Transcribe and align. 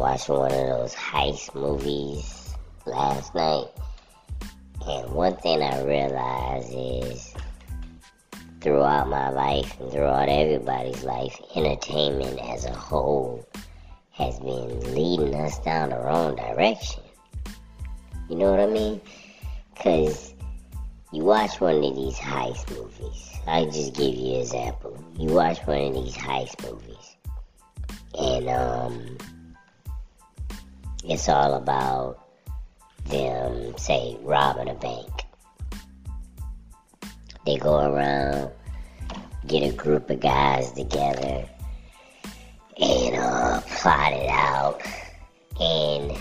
watching 0.00 0.34
one 0.34 0.50
of 0.50 0.66
those 0.66 0.94
heist 0.94 1.54
movies 1.54 2.54
last 2.86 3.34
night, 3.34 3.66
and 4.88 5.10
one 5.12 5.36
thing 5.36 5.62
I 5.62 5.84
realized 5.84 6.72
is 6.72 7.34
throughout 8.62 9.10
my 9.10 9.28
life 9.28 9.78
and 9.78 9.92
throughout 9.92 10.30
everybody's 10.30 11.04
life, 11.04 11.38
entertainment 11.54 12.40
as 12.50 12.64
a 12.64 12.72
whole 12.72 13.46
has 14.12 14.38
been 14.38 14.94
leading 14.94 15.34
us 15.34 15.58
down 15.58 15.90
the 15.90 15.98
wrong 15.98 16.34
direction. 16.34 17.02
You 18.30 18.36
know 18.36 18.50
what 18.50 18.60
I 18.60 18.66
mean? 18.68 19.02
Because 19.74 20.32
you 21.12 21.24
watch 21.24 21.60
one 21.60 21.84
of 21.84 21.94
these 21.94 22.16
heist 22.16 22.70
movies. 22.70 23.32
I 23.46 23.66
just 23.66 23.92
give 23.92 24.14
you 24.14 24.36
an 24.36 24.40
example. 24.40 25.04
You 25.18 25.28
watch 25.34 25.58
one 25.66 25.82
of 25.82 25.92
these 25.92 26.16
heist 26.16 26.62
movies, 26.62 27.16
and 28.18 28.48
um, 28.48 29.18
it's 31.10 31.28
all 31.28 31.54
about 31.54 32.24
them, 33.06 33.76
say, 33.76 34.16
robbing 34.20 34.68
a 34.68 34.74
bank. 34.74 35.10
They 37.44 37.56
go 37.56 37.80
around, 37.80 38.52
get 39.44 39.68
a 39.68 39.74
group 39.74 40.08
of 40.08 40.20
guys 40.20 40.70
together, 40.70 41.48
and 42.80 43.16
uh, 43.16 43.60
plot 43.62 44.12
it 44.12 44.28
out. 44.30 44.82
And 45.60 46.16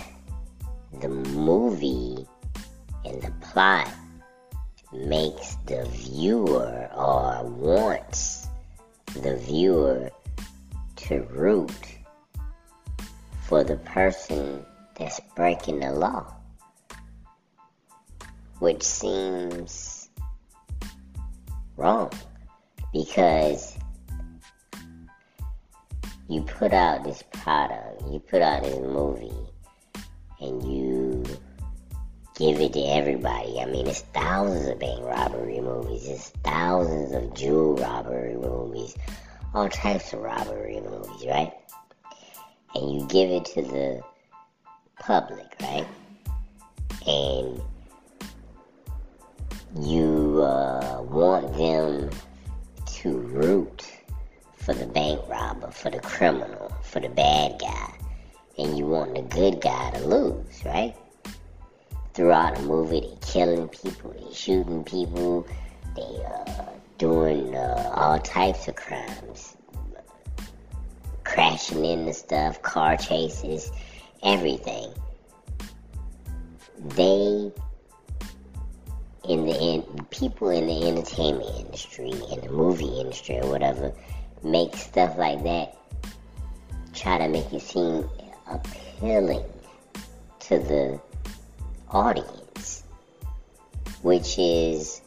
the 0.99 1.09
movie 1.09 2.25
and 3.05 3.21
the 3.21 3.31
plot 3.41 3.91
makes 4.91 5.53
the 5.67 5.85
viewer 5.85 6.89
or 6.95 7.43
wants 7.43 8.47
the 9.13 9.35
viewer 9.35 10.09
to 10.95 11.21
root 11.29 11.71
for 13.43 13.63
the 13.63 13.77
person 13.77 14.65
that's 14.99 15.19
breaking 15.35 15.79
the 15.79 15.91
law, 15.91 16.25
which 18.59 18.83
seems 18.83 20.09
wrong 21.77 22.11
because 22.91 23.77
you 26.27 26.41
put 26.41 26.73
out 26.73 27.03
this 27.03 27.23
product, 27.31 28.03
you 28.11 28.19
put 28.19 28.41
out 28.41 28.63
this 28.63 28.77
movie, 28.77 29.31
and 30.41 30.61
you 30.63 31.23
give 32.35 32.59
it 32.59 32.73
to 32.73 32.81
everybody. 32.81 33.59
I 33.59 33.65
mean, 33.65 33.87
it's 33.87 34.01
thousands 34.13 34.67
of 34.67 34.79
bank 34.79 35.03
robbery 35.03 35.61
movies, 35.61 36.07
it's 36.07 36.29
thousands 36.43 37.13
of 37.13 37.33
jewel 37.33 37.77
robbery 37.77 38.35
movies, 38.35 38.95
all 39.53 39.69
types 39.69 40.13
of 40.13 40.19
robbery 40.19 40.81
movies, 40.81 41.25
right? 41.25 41.53
And 42.75 42.93
you 42.93 43.07
give 43.07 43.31
it 43.31 43.45
to 43.45 43.61
the 43.61 44.01
public, 44.99 45.55
right? 45.61 45.87
And 47.07 47.61
you 49.77 50.41
uh, 50.43 51.01
want 51.03 51.55
them 51.57 52.09
to 52.85 53.17
root 53.19 53.89
for 54.57 54.73
the 54.73 54.85
bank 54.85 55.21
robber, 55.27 55.71
for 55.71 55.89
the 55.89 55.99
criminal, 55.99 56.71
for 56.83 56.99
the 56.99 57.09
bad 57.09 57.59
guy, 57.59 57.93
and 58.57 58.77
you 58.77 58.85
want 58.85 59.15
the 59.15 59.21
good 59.21 59.61
guy 59.61 59.91
to 59.91 60.05
lose, 60.05 60.63
right? 60.65 60.95
Throughout 62.13 62.55
the 62.55 62.63
movie, 62.63 62.99
they're 62.99 63.17
killing 63.21 63.67
people, 63.69 64.13
they're 64.19 64.33
shooting 64.33 64.83
people, 64.83 65.47
they 65.95 66.23
uh, 66.25 66.65
doing 66.97 67.55
uh, 67.55 67.91
all 67.95 68.19
types 68.19 68.67
of 68.67 68.75
crimes, 68.75 69.55
crashing 71.23 71.85
into 71.85 72.13
stuff, 72.13 72.61
car 72.61 72.97
chases, 72.97 73.71
everything. 74.23 74.93
They 76.79 77.51
in 79.29 79.45
the 79.45 79.59
in, 79.61 80.05
people 80.05 80.49
in 80.49 80.65
the 80.67 80.87
entertainment 80.87 81.49
industry, 81.59 82.09
in 82.09 82.41
the 82.41 82.49
movie 82.49 82.99
industry, 82.99 83.39
or 83.39 83.49
whatever, 83.49 83.93
make 84.43 84.75
stuff 84.75 85.17
like 85.17 85.43
that. 85.43 85.77
Try 86.93 87.19
to 87.19 87.27
make 87.27 87.53
it 87.53 87.61
seem 87.61 88.09
appealing 88.49 89.45
to 90.39 90.59
the 90.59 90.99
audience, 91.89 92.83
which 94.01 94.39
is 94.39 95.01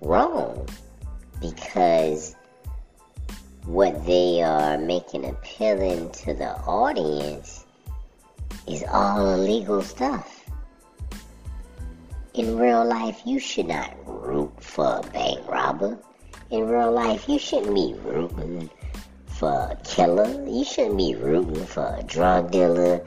wrong 0.00 0.68
because 1.40 2.36
what 3.64 4.06
they 4.06 4.42
are 4.42 4.78
making 4.78 5.24
appealing 5.24 6.10
to 6.12 6.34
the 6.34 6.50
audience 6.66 7.59
is 8.66 8.84
all 8.90 9.34
illegal 9.34 9.82
stuff. 9.82 10.44
In 12.34 12.56
real 12.58 12.84
life, 12.84 13.22
you 13.24 13.38
should 13.38 13.66
not 13.66 13.94
root 14.06 14.52
for 14.62 14.98
a 14.98 15.10
bank 15.10 15.46
robber. 15.48 15.98
In 16.50 16.68
real 16.68 16.92
life, 16.92 17.28
you 17.28 17.38
shouldn't 17.38 17.74
be 17.74 17.94
rooting 18.04 18.70
for 19.26 19.50
a 19.50 19.76
killer. 19.84 20.44
You 20.48 20.64
shouldn't 20.64 20.96
be 20.96 21.14
rooting 21.14 21.66
for 21.66 21.96
a 21.98 22.02
drug 22.02 22.50
dealer. 22.50 23.04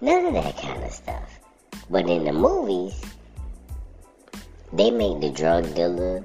None 0.00 0.26
of 0.26 0.34
that 0.34 0.56
kind 0.56 0.82
of 0.82 0.90
stuff. 0.92 1.40
But 1.90 2.08
in 2.08 2.24
the 2.24 2.32
movies, 2.32 3.00
they 4.72 4.90
make 4.90 5.20
the 5.20 5.30
drug 5.30 5.74
dealer, 5.74 6.24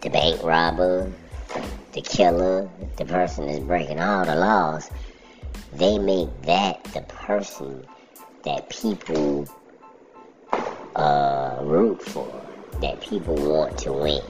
the 0.00 0.10
bank 0.10 0.42
robber, 0.42 1.12
the 1.92 2.00
killer, 2.00 2.68
the 2.96 3.04
person 3.04 3.46
that's 3.46 3.60
breaking 3.60 4.00
all 4.00 4.24
the 4.24 4.34
laws, 4.34 4.90
they 5.76 5.98
make 5.98 6.28
that 6.42 6.82
the 6.84 7.00
person 7.02 7.84
that 8.44 8.68
people 8.68 9.48
uh, 10.94 11.58
root 11.62 12.00
for, 12.02 12.28
that 12.80 13.00
people 13.00 13.34
want 13.34 13.76
to 13.78 13.92
win. 13.92 14.22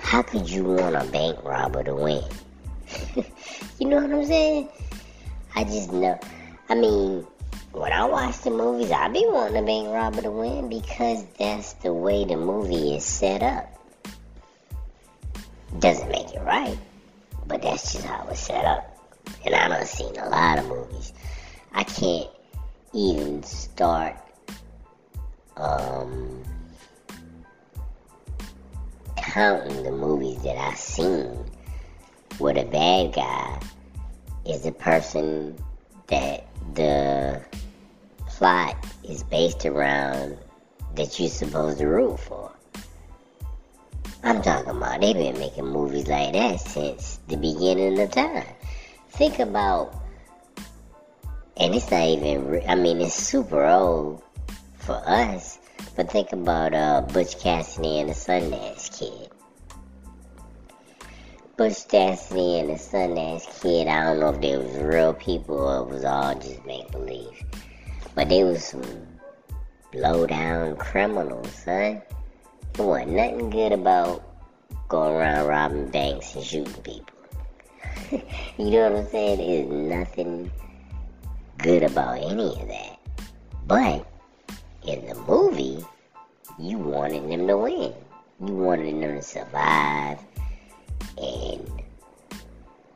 How 0.00 0.22
could 0.22 0.48
you 0.48 0.64
want 0.64 0.96
a 0.96 1.04
bank 1.10 1.42
robber 1.44 1.84
to 1.84 1.94
win? 1.94 2.24
you 3.78 3.88
know 3.88 4.00
what 4.00 4.12
I'm 4.12 4.24
saying? 4.24 4.68
I 5.54 5.64
just 5.64 5.92
know. 5.92 6.18
I 6.68 6.74
mean, 6.74 7.26
when 7.72 7.92
I 7.92 8.04
watch 8.04 8.38
the 8.40 8.50
movies, 8.50 8.90
I 8.90 9.08
be 9.08 9.24
wanting 9.26 9.62
a 9.62 9.66
bank 9.66 9.88
robber 9.88 10.22
to 10.22 10.30
win 10.30 10.68
because 10.68 11.24
that's 11.38 11.74
the 11.74 11.92
way 11.92 12.24
the 12.24 12.36
movie 12.36 12.96
is 12.96 13.04
set 13.04 13.42
up. 13.42 13.72
Doesn't 15.78 16.10
make 16.10 16.32
it 16.32 16.40
right, 16.42 16.78
but 17.46 17.62
that's 17.62 17.92
just 17.92 18.04
how 18.04 18.26
it's 18.30 18.40
set 18.40 18.64
up. 18.64 18.95
And 19.44 19.54
I 19.54 19.68
done 19.68 19.86
seen 19.86 20.16
a 20.16 20.28
lot 20.28 20.58
of 20.58 20.66
movies. 20.68 21.12
I 21.72 21.84
can't 21.84 22.28
even 22.92 23.42
start 23.42 24.16
um, 25.56 26.42
counting 29.16 29.82
the 29.82 29.92
movies 29.92 30.42
that 30.42 30.56
I've 30.56 30.78
seen 30.78 31.44
where 32.38 32.54
the 32.54 32.64
bad 32.64 33.14
guy 33.14 33.60
is 34.46 34.62
the 34.62 34.72
person 34.72 35.56
that 36.08 36.46
the 36.74 37.42
plot 38.26 38.76
is 39.08 39.22
based 39.22 39.64
around 39.64 40.38
that 40.94 41.18
you're 41.18 41.28
supposed 41.28 41.78
to 41.78 41.86
root 41.86 42.18
for. 42.18 42.52
I'm 44.22 44.42
talking 44.42 44.70
about 44.70 45.00
they've 45.00 45.14
been 45.14 45.38
making 45.38 45.66
movies 45.66 46.08
like 46.08 46.32
that 46.32 46.60
since 46.60 47.20
the 47.28 47.36
beginning 47.36 47.98
of 48.00 48.10
time. 48.10 48.55
Think 49.16 49.38
about, 49.38 49.94
and 51.56 51.74
it's 51.74 51.90
not 51.90 52.02
even, 52.02 52.62
I 52.68 52.74
mean, 52.74 53.00
it's 53.00 53.14
super 53.14 53.64
old 53.64 54.22
for 54.74 55.02
us, 55.06 55.58
but 55.96 56.12
think 56.12 56.32
about 56.32 56.74
uh, 56.74 57.00
Butch 57.00 57.40
Cassidy 57.40 58.00
and 58.00 58.10
the 58.10 58.12
Sundance 58.12 58.98
Kid. 58.98 59.30
Butch 61.56 61.88
Cassidy 61.88 62.58
and 62.58 62.68
the 62.68 62.74
Sundance 62.74 63.62
Kid, 63.62 63.88
I 63.88 64.04
don't 64.04 64.20
know 64.20 64.34
if 64.34 64.40
they 64.42 64.54
was 64.58 64.76
real 64.76 65.14
people 65.14 65.60
or 65.60 65.88
it 65.88 65.94
was 65.94 66.04
all 66.04 66.34
just 66.34 66.66
make 66.66 66.92
believe. 66.92 67.42
But 68.14 68.28
they 68.28 68.44
was 68.44 68.66
some 68.66 68.82
low 69.94 70.26
down 70.26 70.76
criminals, 70.76 71.50
son. 71.54 72.02
There 72.74 72.86
wasn't 72.86 73.12
nothing 73.12 73.48
good 73.48 73.72
about 73.72 74.22
going 74.88 75.14
around 75.14 75.46
robbing 75.46 75.88
banks 75.88 76.34
and 76.34 76.44
shooting 76.44 76.82
people. 76.82 77.15
you 78.58 78.70
know 78.70 78.90
what 78.90 79.00
I'm 79.00 79.08
saying? 79.10 79.38
There's 79.38 80.06
nothing 80.06 80.50
good 81.58 81.82
about 81.82 82.18
any 82.18 82.60
of 82.60 82.68
that. 82.68 82.98
But 83.66 84.06
in 84.86 85.06
the 85.06 85.14
movie, 85.14 85.84
you 86.58 86.78
wanted 86.78 87.28
them 87.30 87.46
to 87.46 87.56
win. 87.56 87.94
You 88.44 88.54
wanted 88.54 89.02
them 89.02 89.16
to 89.16 89.22
survive 89.22 90.18
and 91.18 91.82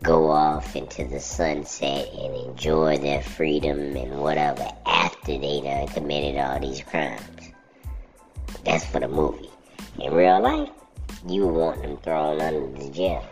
go 0.02 0.30
off 0.30 0.76
into 0.76 1.04
the 1.04 1.20
sunset 1.20 2.08
and 2.14 2.34
enjoy 2.34 2.98
their 2.98 3.22
freedom 3.22 3.96
and 3.96 4.20
whatever 4.20 4.66
after 4.86 5.38
they 5.38 5.60
done 5.60 5.88
committed 5.88 6.40
all 6.40 6.58
these 6.60 6.82
crimes. 6.82 7.52
That's 8.64 8.84
for 8.86 9.00
the 9.00 9.08
movie. 9.08 9.50
In 9.98 10.14
real 10.14 10.40
life, 10.40 10.70
you 11.26 11.46
want 11.46 11.82
them 11.82 11.96
thrown 11.98 12.40
under 12.40 12.78
the 12.78 12.90
jail. 12.90 13.24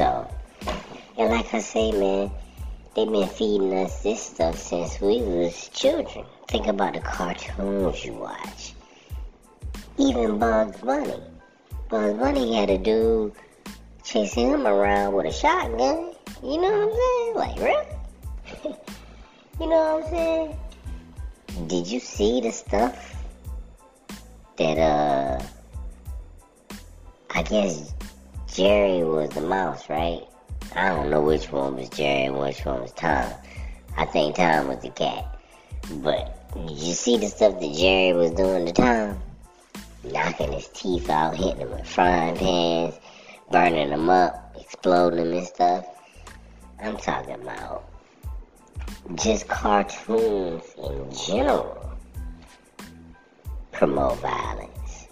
So, 0.00 0.26
and 1.18 1.28
like 1.28 1.52
I 1.52 1.58
say, 1.58 1.92
man, 1.92 2.30
they've 2.96 3.06
been 3.06 3.28
feeding 3.28 3.74
us 3.74 4.02
this 4.02 4.22
stuff 4.22 4.58
since 4.58 4.98
we 4.98 5.20
was 5.20 5.68
children. 5.74 6.24
Think 6.48 6.68
about 6.68 6.94
the 6.94 7.00
cartoons 7.00 8.02
you 8.02 8.14
watch. 8.14 8.72
Even 9.98 10.38
Bugs 10.38 10.80
Bunny. 10.80 11.20
Bugs 11.90 12.18
Bunny 12.18 12.54
had 12.54 12.70
a 12.70 12.78
dude 12.78 13.34
chasing 14.02 14.48
him 14.48 14.66
around 14.66 15.12
with 15.12 15.26
a 15.26 15.32
shotgun. 15.32 16.14
You 16.42 16.62
know 16.62 16.86
what 16.86 16.88
I'm 16.88 16.96
saying? 16.96 17.34
Like, 17.34 17.56
really? 18.64 18.76
you 19.60 19.66
know 19.66 19.98
what 19.98 20.04
I'm 20.04 20.10
saying? 20.10 20.56
Did 21.66 21.86
you 21.86 22.00
see 22.00 22.40
the 22.40 22.52
stuff 22.52 23.22
that, 24.56 24.78
uh, 24.78 25.42
I 27.34 27.42
guess 27.42 27.92
Jerry 28.52 29.04
was 29.04 29.30
the 29.30 29.42
mouse, 29.42 29.88
right? 29.88 30.22
I 30.74 30.88
don't 30.88 31.08
know 31.08 31.22
which 31.22 31.52
one 31.52 31.76
was 31.76 31.88
Jerry 31.90 32.24
and 32.24 32.38
which 32.38 32.64
one 32.64 32.82
was 32.82 32.92
Tom. 32.92 33.32
I 33.96 34.04
think 34.06 34.34
Tom 34.36 34.66
was 34.66 34.82
the 34.82 34.90
cat. 34.90 35.38
But 36.02 36.52
did 36.54 36.78
you 36.78 36.94
see 36.94 37.16
the 37.16 37.28
stuff 37.28 37.60
that 37.60 37.74
Jerry 37.74 38.12
was 38.12 38.32
doing 38.32 38.66
to 38.66 38.72
Tom? 38.72 39.20
Knocking 40.02 40.52
his 40.52 40.66
teeth 40.68 41.08
out, 41.08 41.36
hitting 41.36 41.58
him 41.58 41.70
with 41.70 41.86
frying 41.86 42.36
pans, 42.36 42.94
burning 43.52 43.90
him 43.90 44.10
up, 44.10 44.56
exploding 44.58 45.18
them 45.24 45.32
and 45.32 45.46
stuff. 45.46 45.86
I'm 46.82 46.96
talking 46.96 47.34
about 47.34 47.84
just 49.14 49.46
cartoons 49.46 50.64
in 50.76 51.08
general 51.26 51.88
promote 53.70 54.18
violence 54.18 55.06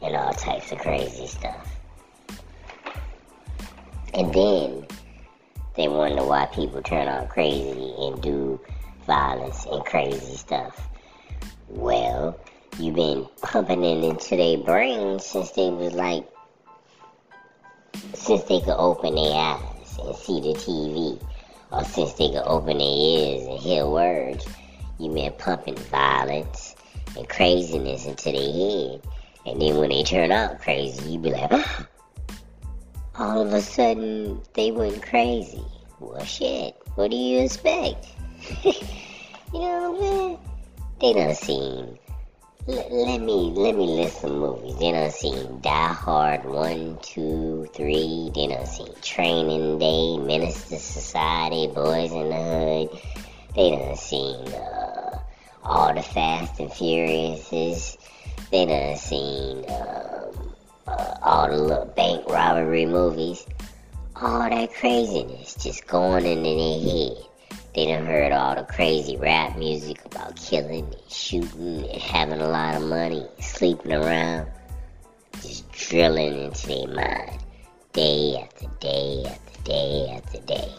and 0.00 0.14
all 0.14 0.32
types 0.32 0.70
of 0.70 0.78
crazy 0.78 1.26
stuff. 1.26 1.77
And 4.14 4.32
then 4.32 4.86
they 5.76 5.88
wonder 5.88 6.24
why 6.24 6.46
people 6.46 6.82
turn 6.82 7.08
out 7.08 7.28
crazy 7.28 7.94
and 7.98 8.20
do 8.22 8.60
violence 9.06 9.66
and 9.66 9.84
crazy 9.84 10.36
stuff. 10.36 10.88
Well, 11.68 12.38
you've 12.78 12.94
been 12.94 13.26
pumping 13.42 13.84
it 13.84 14.04
into 14.04 14.36
their 14.36 14.58
brains 14.58 15.26
since 15.26 15.50
they 15.52 15.70
was 15.70 15.92
like, 15.92 16.26
since 18.14 18.42
they 18.44 18.60
could 18.60 18.76
open 18.76 19.14
their 19.14 19.34
eyes 19.34 19.98
and 20.02 20.16
see 20.16 20.40
the 20.40 20.54
TV, 20.54 21.22
or 21.70 21.84
since 21.84 22.14
they 22.14 22.28
could 22.28 22.44
open 22.44 22.78
their 22.78 22.86
ears 22.86 23.46
and 23.46 23.58
hear 23.58 23.86
words. 23.86 24.46
You've 24.98 25.14
been 25.14 25.32
pumping 25.38 25.76
violence 25.76 26.74
and 27.16 27.28
craziness 27.28 28.06
into 28.06 28.32
their 28.32 28.40
head. 28.40 29.02
And 29.46 29.62
then 29.62 29.76
when 29.76 29.90
they 29.90 30.02
turn 30.02 30.32
out 30.32 30.60
crazy, 30.60 31.10
you 31.10 31.18
be 31.18 31.30
like, 31.30 31.48
ah, 31.52 31.86
all 33.18 33.42
of 33.42 33.52
a 33.52 33.60
sudden 33.60 34.40
they 34.54 34.70
went 34.70 35.02
crazy. 35.02 35.62
Well, 36.00 36.24
shit, 36.24 36.76
what 36.94 37.10
do 37.10 37.16
you 37.16 37.40
expect? 37.40 38.06
you 38.64 38.72
know 39.52 39.90
what 39.90 39.94
I'm 39.94 39.96
saying? 39.96 40.38
They 41.00 41.12
done 41.12 41.34
seen. 41.34 41.98
L- 42.68 43.06
let 43.06 43.20
me 43.20 43.52
let 43.56 43.74
me 43.74 43.86
list 43.86 44.20
some 44.20 44.38
movies. 44.38 44.76
They 44.78 44.92
done 44.92 45.10
seen 45.10 45.60
Die 45.60 45.92
Hard 45.92 46.44
one, 46.44 46.98
two, 47.02 47.68
three. 47.74 48.30
They 48.34 48.46
done 48.46 48.66
seen 48.66 48.92
Training 49.02 49.78
Day, 49.78 50.38
to 50.40 50.52
Society, 50.52 51.66
Boys 51.68 52.12
in 52.12 52.28
the 52.28 52.36
Hood. 52.36 53.00
They 53.56 53.70
done 53.70 53.96
seen 53.96 54.46
uh, 54.54 55.18
all 55.64 55.94
the 55.94 56.02
Fast 56.02 56.60
and 56.60 56.70
Furiouses. 56.70 57.96
They 58.52 58.66
done 58.66 58.96
seen 58.96 59.64
um, 59.68 60.47
uh, 60.88 61.18
all 61.22 61.48
the 61.48 61.56
little 61.56 61.86
bank 61.86 62.26
robbery 62.28 62.86
movies. 62.86 63.46
All 64.16 64.48
that 64.48 64.72
craziness 64.74 65.54
just 65.54 65.86
going 65.86 66.26
into 66.26 66.42
their 66.42 66.80
head. 66.80 67.28
They 67.74 67.86
done 67.86 68.06
heard 68.06 68.32
all 68.32 68.56
the 68.56 68.64
crazy 68.64 69.16
rap 69.16 69.56
music 69.56 70.04
about 70.04 70.34
killing 70.36 70.86
and 70.86 71.10
shooting 71.10 71.88
and 71.88 72.02
having 72.02 72.40
a 72.40 72.48
lot 72.48 72.74
of 72.74 72.82
money, 72.82 73.24
sleeping 73.40 73.92
around, 73.92 74.50
just 75.42 75.70
drilling 75.70 76.46
into 76.46 76.66
their 76.66 76.88
mind 76.88 77.38
day 77.92 78.36
after 78.42 78.66
day 78.80 79.24
after 79.26 79.62
day 79.62 80.08
after 80.16 80.40
day. 80.40 80.72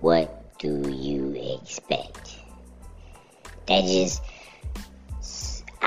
What 0.00 0.58
do 0.58 0.88
you 0.90 1.60
expect? 1.60 2.36
That 3.66 3.84
just, 3.84 4.22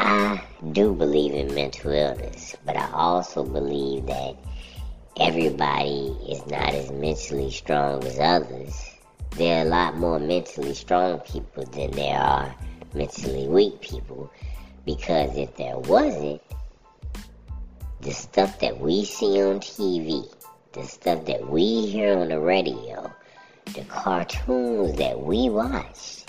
I 0.01 0.43
do 0.71 0.93
believe 0.93 1.33
in 1.33 1.53
mental 1.53 1.91
illness, 1.91 2.55
but 2.65 2.75
I 2.75 2.89
also 2.91 3.43
believe 3.43 4.05
that 4.07 4.35
everybody 5.19 6.15
is 6.29 6.45
not 6.47 6.73
as 6.73 6.91
mentally 6.91 7.51
strong 7.51 8.03
as 8.03 8.19
others 8.19 8.89
there 9.31 9.59
are 9.59 9.65
a 9.65 9.69
lot 9.69 9.95
more 9.95 10.19
mentally 10.19 10.73
strong 10.73 11.19
people 11.19 11.63
than 11.65 11.91
there 11.91 12.19
are 12.19 12.53
mentally 12.93 13.47
weak 13.47 13.79
people. 13.81 14.31
Because 14.85 15.37
if 15.37 15.55
there 15.55 15.77
wasn't, 15.77 16.41
the 18.01 18.11
stuff 18.11 18.59
that 18.59 18.79
we 18.79 19.05
see 19.05 19.41
on 19.41 19.59
TV, 19.59 20.25
the 20.73 20.83
stuff 20.83 21.25
that 21.25 21.47
we 21.47 21.87
hear 21.87 22.17
on 22.17 22.29
the 22.29 22.39
radio, 22.39 23.11
the 23.75 23.83
cartoons 23.85 24.97
that 24.97 25.19
we 25.19 25.49
watch 25.49 26.23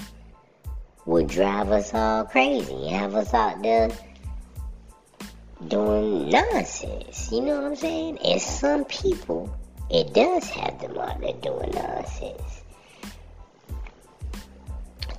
would 1.10 1.26
drive 1.26 1.72
us 1.72 1.92
all 1.92 2.24
crazy, 2.24 2.86
have 2.86 3.16
us 3.16 3.34
out 3.34 3.60
there 3.62 3.90
doing 5.66 6.30
nonsense. 6.30 7.32
You 7.32 7.40
know 7.40 7.56
what 7.56 7.64
I'm 7.64 7.74
saying? 7.74 8.18
And 8.18 8.40
some 8.40 8.84
people, 8.84 9.52
it 9.90 10.14
does 10.14 10.48
have 10.50 10.80
them 10.80 10.96
out 10.96 11.20
there 11.20 11.32
doing 11.32 11.72
nonsense. 11.72 12.62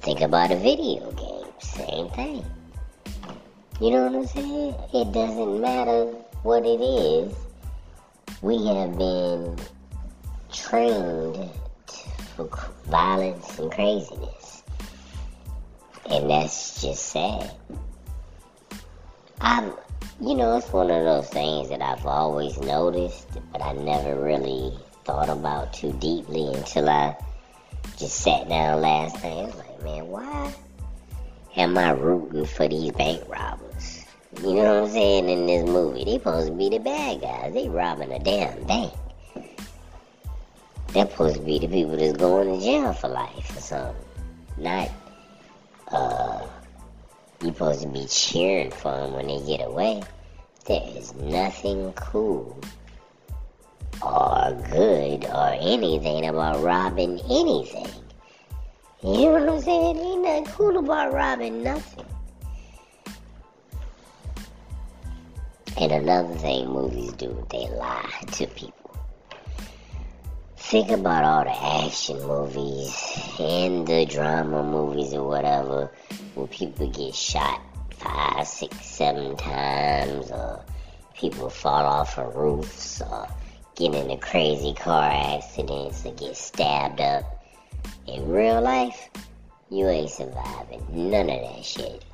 Think 0.01 0.21
about 0.21 0.51
a 0.51 0.55
video 0.55 1.11
game, 1.11 1.51
same 1.59 2.09
thing. 2.11 2.45
You 3.81 3.91
know 3.91 4.05
what 4.07 4.15
I'm 4.15 4.27
saying? 4.27 4.73
It 4.93 5.11
doesn't 5.11 5.59
matter 5.59 6.05
what 6.43 6.65
it 6.65 6.79
is. 6.79 7.35
We 8.41 8.65
have 8.65 8.97
been 8.97 9.57
trained 10.53 11.49
for 12.37 12.47
violence 12.85 13.59
and 13.59 13.69
craziness. 13.69 14.40
And 16.11 16.29
that's 16.29 16.81
just 16.81 17.05
sad. 17.05 17.51
I've, 19.39 19.73
you 20.19 20.35
know, 20.35 20.57
it's 20.57 20.71
one 20.73 20.91
of 20.91 21.05
those 21.05 21.29
things 21.29 21.69
that 21.69 21.81
I've 21.81 22.05
always 22.05 22.59
noticed, 22.59 23.27
but 23.51 23.61
I 23.61 23.71
never 23.73 24.21
really 24.21 24.77
thought 25.05 25.29
about 25.29 25.73
too 25.73 25.93
deeply 25.93 26.53
until 26.53 26.89
I 26.89 27.15
just 27.97 28.17
sat 28.17 28.49
down 28.49 28.81
last 28.81 29.23
night. 29.23 29.37
I 29.37 29.45
was 29.45 29.55
like, 29.55 29.83
man, 29.83 30.07
why 30.07 30.53
am 31.55 31.77
I 31.77 31.91
rooting 31.91 32.45
for 32.45 32.67
these 32.67 32.91
bank 32.91 33.23
robbers? 33.29 34.05
You 34.41 34.55
know 34.55 34.81
what 34.81 34.83
I'm 34.83 34.89
saying? 34.89 35.29
In 35.29 35.45
this 35.45 35.67
movie, 35.67 36.03
they 36.03 36.13
supposed 36.13 36.47
to 36.47 36.53
be 36.53 36.69
the 36.69 36.79
bad 36.79 37.21
guys. 37.21 37.53
They 37.53 37.69
robbing 37.69 38.11
a 38.11 38.19
damn 38.19 38.63
bank. 38.65 38.93
They're 40.93 41.09
supposed 41.09 41.37
to 41.37 41.41
be 41.41 41.57
the 41.57 41.67
people 41.67 41.95
that's 41.95 42.17
going 42.17 42.59
to 42.59 42.65
jail 42.65 42.91
for 42.93 43.07
life 43.07 43.57
or 43.57 43.61
something. 43.61 43.95
Not, 44.57 44.89
uh, 45.91 46.47
you 47.41 47.47
supposed 47.47 47.81
to 47.81 47.87
be 47.87 48.05
cheering 48.07 48.71
for 48.71 48.91
them 48.91 49.13
when 49.13 49.27
they 49.27 49.39
get 49.45 49.65
away. 49.65 50.01
There 50.65 50.83
is 50.95 51.13
nothing 51.15 51.91
cool 51.93 52.59
or 54.01 54.61
good 54.69 55.25
or 55.25 55.57
anything 55.59 56.27
about 56.27 56.61
robbing 56.61 57.19
anything. 57.29 57.87
You 59.03 59.13
know 59.13 59.31
what 59.31 59.49
I'm 59.49 59.61
saying? 59.61 59.97
Ain't 59.97 60.21
nothing 60.21 60.45
cool 60.45 60.77
about 60.77 61.13
robbing 61.13 61.63
nothing. 61.63 62.05
And 65.77 65.91
another 65.91 66.35
thing 66.35 66.67
movies 66.67 67.11
do, 67.13 67.45
they 67.49 67.67
lie 67.69 68.23
to 68.33 68.47
people. 68.47 68.80
Think 70.71 70.89
about 70.89 71.25
all 71.25 71.43
the 71.43 71.85
action 71.85 72.25
movies 72.25 72.95
and 73.37 73.85
the 73.85 74.05
drama 74.05 74.63
movies 74.63 75.13
or 75.13 75.27
whatever, 75.27 75.91
where 76.33 76.47
people 76.47 76.89
get 76.89 77.13
shot 77.13 77.59
five, 77.97 78.47
six, 78.47 78.77
seven 78.85 79.35
times, 79.35 80.31
or 80.31 80.63
people 81.13 81.49
fall 81.49 81.85
off 81.85 82.17
of 82.17 82.33
roofs, 82.37 83.01
or 83.01 83.27
get 83.75 83.93
into 83.93 84.15
crazy 84.15 84.73
car 84.73 85.11
accidents 85.11 86.05
or 86.05 86.13
get 86.13 86.37
stabbed 86.37 87.01
up. 87.01 87.43
In 88.07 88.29
real 88.29 88.61
life, 88.61 89.09
you 89.69 89.89
ain't 89.89 90.09
surviving 90.09 90.85
none 90.89 91.29
of 91.29 91.41
that 91.53 91.65
shit. 91.65 92.05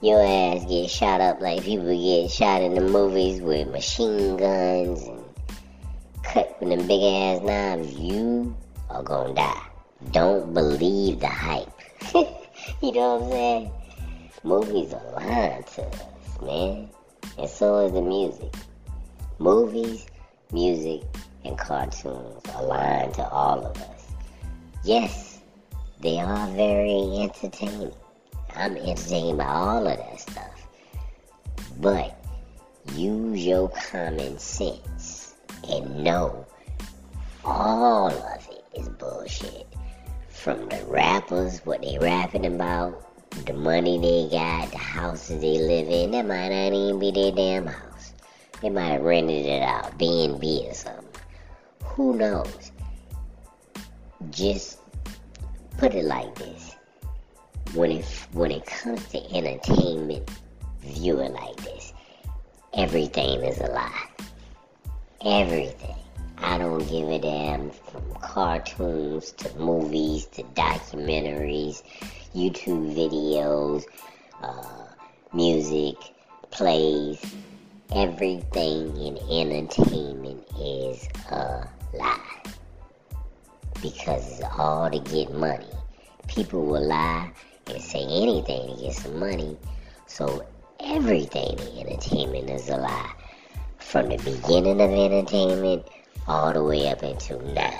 Your 0.00 0.24
ass 0.24 0.64
get 0.64 0.88
shot 0.88 1.20
up 1.20 1.42
like 1.42 1.62
people 1.62 1.94
get 1.94 2.30
shot 2.30 2.62
in 2.62 2.72
the 2.72 2.80
movies 2.80 3.42
with 3.42 3.68
machine 3.68 4.38
guns 4.38 5.02
and 5.02 5.21
cut 6.32 6.60
with 6.60 6.70
them 6.70 6.86
big 6.86 7.02
ass 7.02 7.42
knives. 7.42 7.92
You 7.98 8.56
are 8.90 9.02
gonna 9.02 9.34
die. 9.34 9.66
Don't 10.12 10.54
believe 10.54 11.20
the 11.20 11.28
hype. 11.28 11.68
you 12.14 12.92
know 12.92 13.16
what 13.16 13.22
I'm 13.22 13.30
saying? 13.30 13.70
Movies 14.42 14.92
are 14.94 15.12
lying 15.12 15.64
to 15.74 15.82
us, 15.82 16.40
man. 16.40 16.88
And 17.38 17.48
so 17.48 17.86
is 17.86 17.92
the 17.92 18.02
music. 18.02 18.54
Movies 19.38 20.06
music, 20.52 21.02
and 21.44 21.58
cartoons 21.58 22.42
are 22.54 22.64
lying 22.64 23.12
to 23.12 23.28
all 23.28 23.64
of 23.64 23.76
us. 23.76 24.12
Yes, 24.84 25.40
they 26.00 26.18
are 26.18 26.46
very 26.48 27.18
entertaining. 27.20 27.92
I'm 28.54 28.76
entertained 28.76 29.38
by 29.38 29.46
all 29.46 29.86
of 29.86 29.96
that 29.96 30.20
stuff. 30.20 30.66
But 31.80 32.22
use 32.94 33.44
your 33.44 33.70
common 33.70 34.38
sense 34.38 35.01
and 35.68 36.04
know 36.04 36.46
all 37.44 38.08
of 38.08 38.48
it 38.50 38.64
is 38.78 38.88
bullshit. 38.88 39.66
From 40.28 40.68
the 40.68 40.84
rappers, 40.86 41.60
what 41.64 41.82
they 41.82 41.98
rapping 41.98 42.46
about, 42.46 43.08
the 43.46 43.52
money 43.52 43.98
they 43.98 44.28
got, 44.30 44.70
the 44.70 44.78
houses 44.78 45.40
they 45.40 45.58
live 45.58 45.88
in, 45.88 46.10
that 46.12 46.26
might 46.26 46.48
not 46.48 46.72
even 46.72 46.98
be 46.98 47.10
their 47.10 47.32
damn 47.32 47.66
house. 47.66 48.12
They 48.60 48.70
might 48.70 48.92
have 48.92 49.02
rented 49.02 49.46
it 49.46 49.62
out, 49.62 49.96
B&B 49.98 50.66
or 50.68 50.74
something. 50.74 51.04
Who 51.84 52.16
knows? 52.16 52.72
Just 54.30 54.78
put 55.78 55.94
it 55.94 56.04
like 56.04 56.34
this. 56.36 56.76
When 57.74 57.90
it, 57.90 58.04
when 58.32 58.50
it 58.50 58.66
comes 58.66 59.04
to 59.08 59.34
entertainment, 59.34 60.30
view 60.80 61.20
it 61.20 61.32
like 61.32 61.56
this. 61.56 61.92
Everything 62.74 63.42
is 63.42 63.58
a 63.58 63.66
lie. 63.66 64.11
Everything. 65.24 65.94
I 66.38 66.58
don't 66.58 66.84
give 66.88 67.08
a 67.08 67.20
damn 67.20 67.70
from 67.70 68.02
cartoons 68.20 69.30
to 69.30 69.56
movies 69.56 70.26
to 70.32 70.42
documentaries, 70.42 71.84
YouTube 72.34 72.92
videos, 72.92 73.84
uh, 74.42 74.86
music, 75.32 75.94
plays. 76.50 77.24
Everything 77.94 78.96
in 78.96 79.16
entertainment 79.30 80.44
is 80.58 81.06
a 81.30 81.68
lie. 81.94 82.42
Because 83.80 84.40
it's 84.40 84.48
all 84.58 84.90
to 84.90 84.98
get 84.98 85.32
money. 85.32 85.70
People 86.26 86.66
will 86.66 86.84
lie 86.84 87.30
and 87.68 87.80
say 87.80 88.02
anything 88.02 88.74
to 88.74 88.82
get 88.82 88.94
some 88.94 89.20
money. 89.20 89.56
So 90.08 90.44
everything 90.80 91.60
in 91.60 91.86
entertainment 91.86 92.50
is 92.50 92.68
a 92.68 92.76
lie. 92.76 93.12
From 93.82 94.08
the 94.08 94.16
beginning 94.16 94.80
of 94.80 94.90
entertainment 94.90 95.86
all 96.26 96.52
the 96.52 96.62
way 96.62 96.88
up 96.88 97.02
until 97.02 97.40
now. 97.40 97.78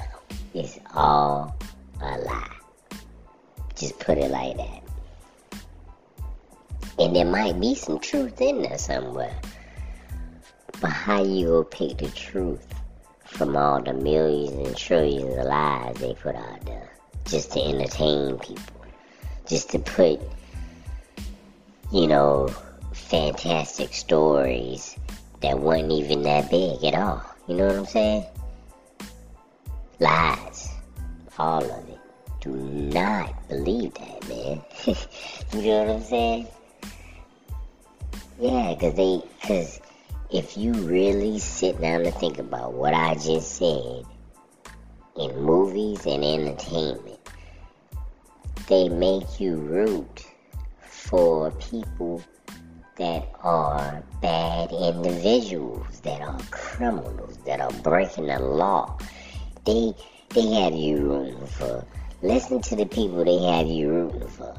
It's 0.53 0.79
all 0.95 1.57
a 2.03 2.19
lie. 2.19 2.57
Just 3.77 3.99
put 3.99 4.19
it 4.19 4.31
like 4.31 4.59
that. 4.59 4.83
And 6.99 7.17
there 7.17 7.25
might 7.25 7.59
be 7.59 7.75
some 7.75 7.99
truth 7.99 8.41
in 8.43 8.61
there 8.61 8.77
somewhere. 8.77 9.35
But 10.81 10.91
how 10.91 11.25
you 11.25 11.47
gonna 11.47 11.65
pick 11.65 11.99
the 11.99 12.09
truth 12.09 12.67
from 13.25 13.57
all 13.57 13.81
the 13.81 13.95
millions 13.95 14.69
and 14.69 14.77
trillions 14.77 15.39
of 15.39 15.47
lies 15.47 15.97
they 15.97 16.13
put 16.15 16.37
out 16.37 16.65
there 16.67 16.93
just 17.25 17.53
to 17.53 17.61
entertain 17.63 18.39
people? 18.39 18.85
Just 19.49 19.71
to 19.71 19.79
put, 19.79 20.21
you 21.91 22.07
know, 22.07 22.49
fantastic 22.93 23.95
stories 23.95 24.97
that 25.43 25.59
weren't 25.59 25.91
even 25.91 26.23
that 26.23 26.51
big 26.51 26.83
at 26.85 26.95
all. 26.95 27.23
You 27.47 27.57
know 27.57 27.67
what 27.67 27.77
I'm 27.77 27.87
saying? 27.87 28.25
Lies. 29.99 30.71
All 31.39 31.65
of 31.65 31.89
it. 31.89 31.99
Do 32.41 32.51
not 32.51 33.49
believe 33.49 33.95
that, 33.95 34.29
man. 34.29 34.63
you 35.53 35.71
know 35.71 35.85
what 35.85 35.97
I'm 35.97 36.03
saying? 36.03 36.49
Yeah, 38.41 38.75
cause 38.81 38.95
they, 38.95 39.23
cause 39.47 39.81
if 40.33 40.57
you 40.57 40.73
really 40.73 41.39
sit 41.39 41.81
down 41.81 42.05
and 42.05 42.15
think 42.15 42.39
about 42.39 42.73
what 42.73 42.95
I 42.95 43.15
just 43.15 43.57
said 43.57 44.05
in 45.17 45.41
movies 45.41 46.07
and 46.07 46.25
entertainment, 46.25 47.21
they 48.69 48.89
make 48.89 49.39
you 49.39 49.57
root 49.57 50.25
for 50.81 51.51
people 51.53 52.23
that 53.03 53.29
are 53.43 54.01
bad 54.21 54.71
individuals, 54.71 55.99
that 56.03 56.21
are 56.21 56.39
criminals, 56.53 57.37
that 57.39 57.61
are 57.61 57.73
breaking 57.83 58.27
the 58.27 58.39
law. 58.39 58.97
They 59.65 59.93
they 60.29 60.47
have 60.55 60.73
you 60.73 60.99
rooting 60.99 61.47
for. 61.49 61.85
Listen 62.23 62.63
to 62.63 62.77
the 62.77 62.87
people 62.87 63.25
they 63.25 63.43
have 63.45 63.67
you 63.67 63.89
rooting 63.89 64.29
for. 64.29 64.55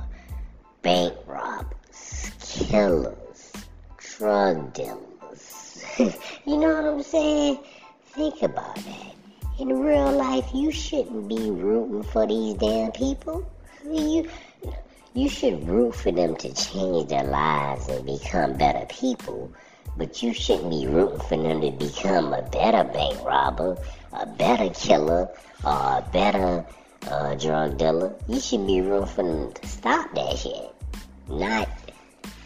Bank 0.81 1.13
robbers, 1.25 2.31
killers, 2.41 3.53
drug 3.97 4.73
dealers. 4.73 5.85
you 5.97 6.57
know 6.57 6.73
what 6.75 6.85
I'm 6.85 7.03
saying? 7.03 7.59
Think 8.07 8.41
about 8.41 8.75
that. 8.75 9.15
In 9.57 9.69
real 9.69 10.11
life, 10.11 10.49
you 10.53 10.69
shouldn't 10.69 11.29
be 11.29 11.49
rooting 11.49 12.03
for 12.03 12.27
these 12.27 12.55
damn 12.55 12.91
people. 12.91 13.49
You 13.89 14.27
you 15.13 15.29
should 15.29 15.67
root 15.67 15.93
for 15.93 16.11
them 16.11 16.35
to 16.37 16.53
change 16.53 17.09
their 17.09 17.23
lives 17.23 17.87
and 17.87 18.05
become 18.05 18.57
better 18.57 18.85
people, 18.87 19.53
but 19.95 20.23
you 20.23 20.33
shouldn't 20.33 20.71
be 20.71 20.87
rooting 20.87 21.19
for 21.19 21.37
them 21.37 21.61
to 21.61 21.71
become 21.71 22.33
a 22.33 22.41
better 22.41 22.83
bank 22.83 23.23
robber, 23.23 23.77
a 24.13 24.25
better 24.25 24.69
killer, 24.71 25.29
or 25.63 25.71
a 25.71 26.09
better 26.11 26.65
uh, 27.07 27.35
drug 27.35 27.77
dealer. 27.77 28.15
You 28.27 28.39
should 28.39 28.65
be 28.65 28.81
rooting 28.81 29.07
for 29.07 29.23
them 29.23 29.53
to 29.53 29.67
stop 29.67 30.13
that 30.15 30.37
shit, 30.37 30.73
not 31.29 31.69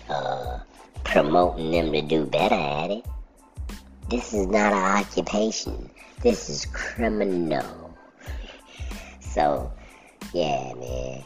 uh, 0.10 0.60
promoting 1.06 1.72
them 1.72 1.94
to 1.94 2.02
do 2.02 2.26
better 2.26 2.56
at 2.56 2.92
it. 2.92 3.06
This 4.10 4.34
is 4.34 4.46
not 4.48 4.74
an 4.74 5.04
occupation. 5.04 5.90
This 6.22 6.50
is 6.50 6.66
criminal. 6.66 7.98
so, 9.22 9.72
yeah, 10.34 10.74
man 10.74 11.24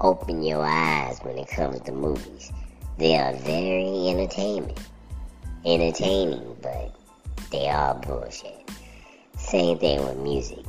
open 0.00 0.42
your 0.42 0.64
eyes 0.64 1.18
when 1.22 1.36
it 1.36 1.48
comes 1.48 1.80
to 1.82 1.92
movies. 1.92 2.52
They 2.98 3.16
are 3.16 3.34
very 3.34 4.08
entertaining. 4.08 4.76
Entertaining, 5.64 6.56
but 6.62 6.94
they 7.50 7.68
are 7.68 7.94
bullshit. 7.94 8.70
Same 9.36 9.78
thing 9.78 10.02
with 10.04 10.16
music. 10.18 10.64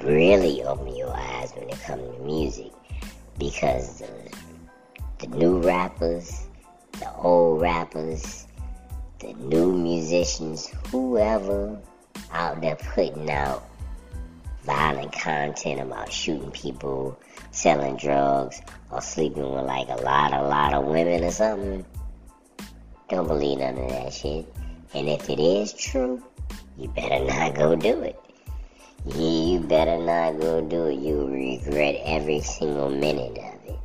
Really 0.00 0.62
open 0.62 0.94
your 0.96 1.12
eyes 1.14 1.52
when 1.54 1.68
it 1.68 1.80
comes 1.82 2.02
to 2.16 2.22
music. 2.22 2.72
Because 3.38 3.98
the, 4.00 4.32
the 5.18 5.26
new 5.36 5.58
rappers, 5.60 6.46
the 6.92 7.12
old 7.14 7.60
rappers, 7.60 8.46
the 9.18 9.32
new 9.34 9.72
musicians, 9.72 10.68
whoever 10.90 11.78
out 12.32 12.60
there 12.60 12.76
putting 12.76 13.30
out 13.30 13.64
violent 14.64 15.12
content 15.12 15.80
about 15.80 16.12
shooting 16.12 16.50
people, 16.50 17.18
selling 17.52 17.96
drugs, 17.96 18.60
or 18.90 19.00
sleeping 19.00 19.50
with 19.54 19.64
like 19.64 19.88
a 19.88 20.02
lot, 20.02 20.32
a 20.32 20.42
lot 20.42 20.74
of 20.74 20.84
women 20.86 21.22
or 21.22 21.30
something. 21.30 21.84
Don't 23.08 23.28
believe 23.28 23.58
none 23.58 23.78
of 23.78 23.88
that 23.90 24.12
shit. 24.12 24.52
And 24.94 25.08
if 25.08 25.30
it 25.30 25.38
is 25.38 25.72
true, 25.72 26.22
you 26.76 26.88
better 26.88 27.24
not 27.26 27.54
go 27.54 27.76
do 27.76 28.02
it. 28.02 28.18
You 29.16 29.60
better 29.60 29.98
not 29.98 30.40
go 30.40 30.60
do 30.60 30.86
it. 30.86 30.98
You'll 30.98 31.28
regret 31.28 32.00
every 32.04 32.40
single 32.40 32.88
minute 32.88 33.38
of 33.38 33.70
it. 33.70 33.78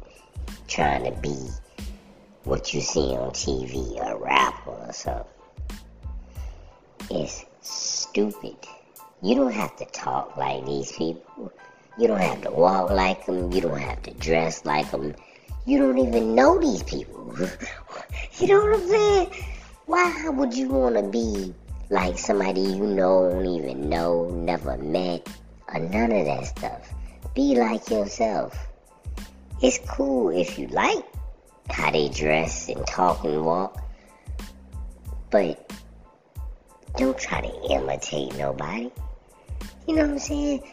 Trying 0.68 1.06
to 1.06 1.20
be 1.22 1.36
what 2.44 2.74
you 2.74 2.82
see 2.82 3.16
on 3.16 3.32
TV, 3.32 4.00
a 4.00 4.16
rapper 4.18 4.72
or 4.72 4.94
something. 4.94 5.26
It's 7.10 7.46
stupid. 7.62 8.56
You 9.22 9.36
don't 9.36 9.52
have 9.52 9.76
to 9.78 9.86
talk 9.86 10.38
like 10.38 10.66
these 10.66 10.92
people. 10.92 11.52
You 11.98 12.08
don't 12.08 12.20
have 12.20 12.42
to 12.44 12.52
walk 12.52 12.92
like 12.92 13.26
them. 13.26 13.52
You 13.52 13.62
don't 13.62 13.80
have 13.80 14.04
to 14.04 14.12
dress 14.12 14.66
like 14.66 14.92
them. 14.92 15.16
You 15.66 15.80
don't 15.80 15.98
even 15.98 16.36
know 16.36 16.60
these 16.60 16.84
people. 16.84 17.36
you 18.40 18.48
know 18.48 18.62
what 18.62 18.80
I'm 18.80 18.88
saying? 18.88 19.44
Why 19.86 20.30
would 20.30 20.54
you 20.54 20.70
want 20.70 20.96
to 20.96 21.04
be 21.04 21.54
like 21.90 22.20
somebody 22.20 22.62
you 22.62 22.86
know, 22.86 23.32
don't 23.32 23.46
even 23.46 23.90
know, 23.90 24.30
never 24.30 24.78
met, 24.78 25.28
or 25.74 25.80
none 25.80 26.12
of 26.12 26.26
that 26.26 26.46
stuff? 26.46 26.94
Be 27.34 27.56
like 27.56 27.90
yourself. 27.90 28.68
It's 29.62 29.80
cool 29.90 30.30
if 30.30 30.60
you 30.60 30.68
like 30.68 31.04
how 31.70 31.92
they 31.92 32.10
dress 32.10 32.70
and 32.70 32.86
talk 32.86 33.24
and 33.24 33.44
walk, 33.44 33.84
but 35.32 35.72
don't 36.96 37.18
try 37.18 37.42
to 37.42 37.72
imitate 37.72 38.38
nobody. 38.38 38.92
You 39.88 39.96
know 39.96 40.02
what 40.04 40.12
I'm 40.12 40.20
saying? 40.20 40.64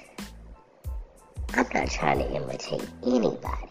I'm 1.56 1.66
not 1.72 1.88
trying 1.88 2.18
to 2.18 2.34
imitate 2.34 2.84
anybody. 3.06 3.68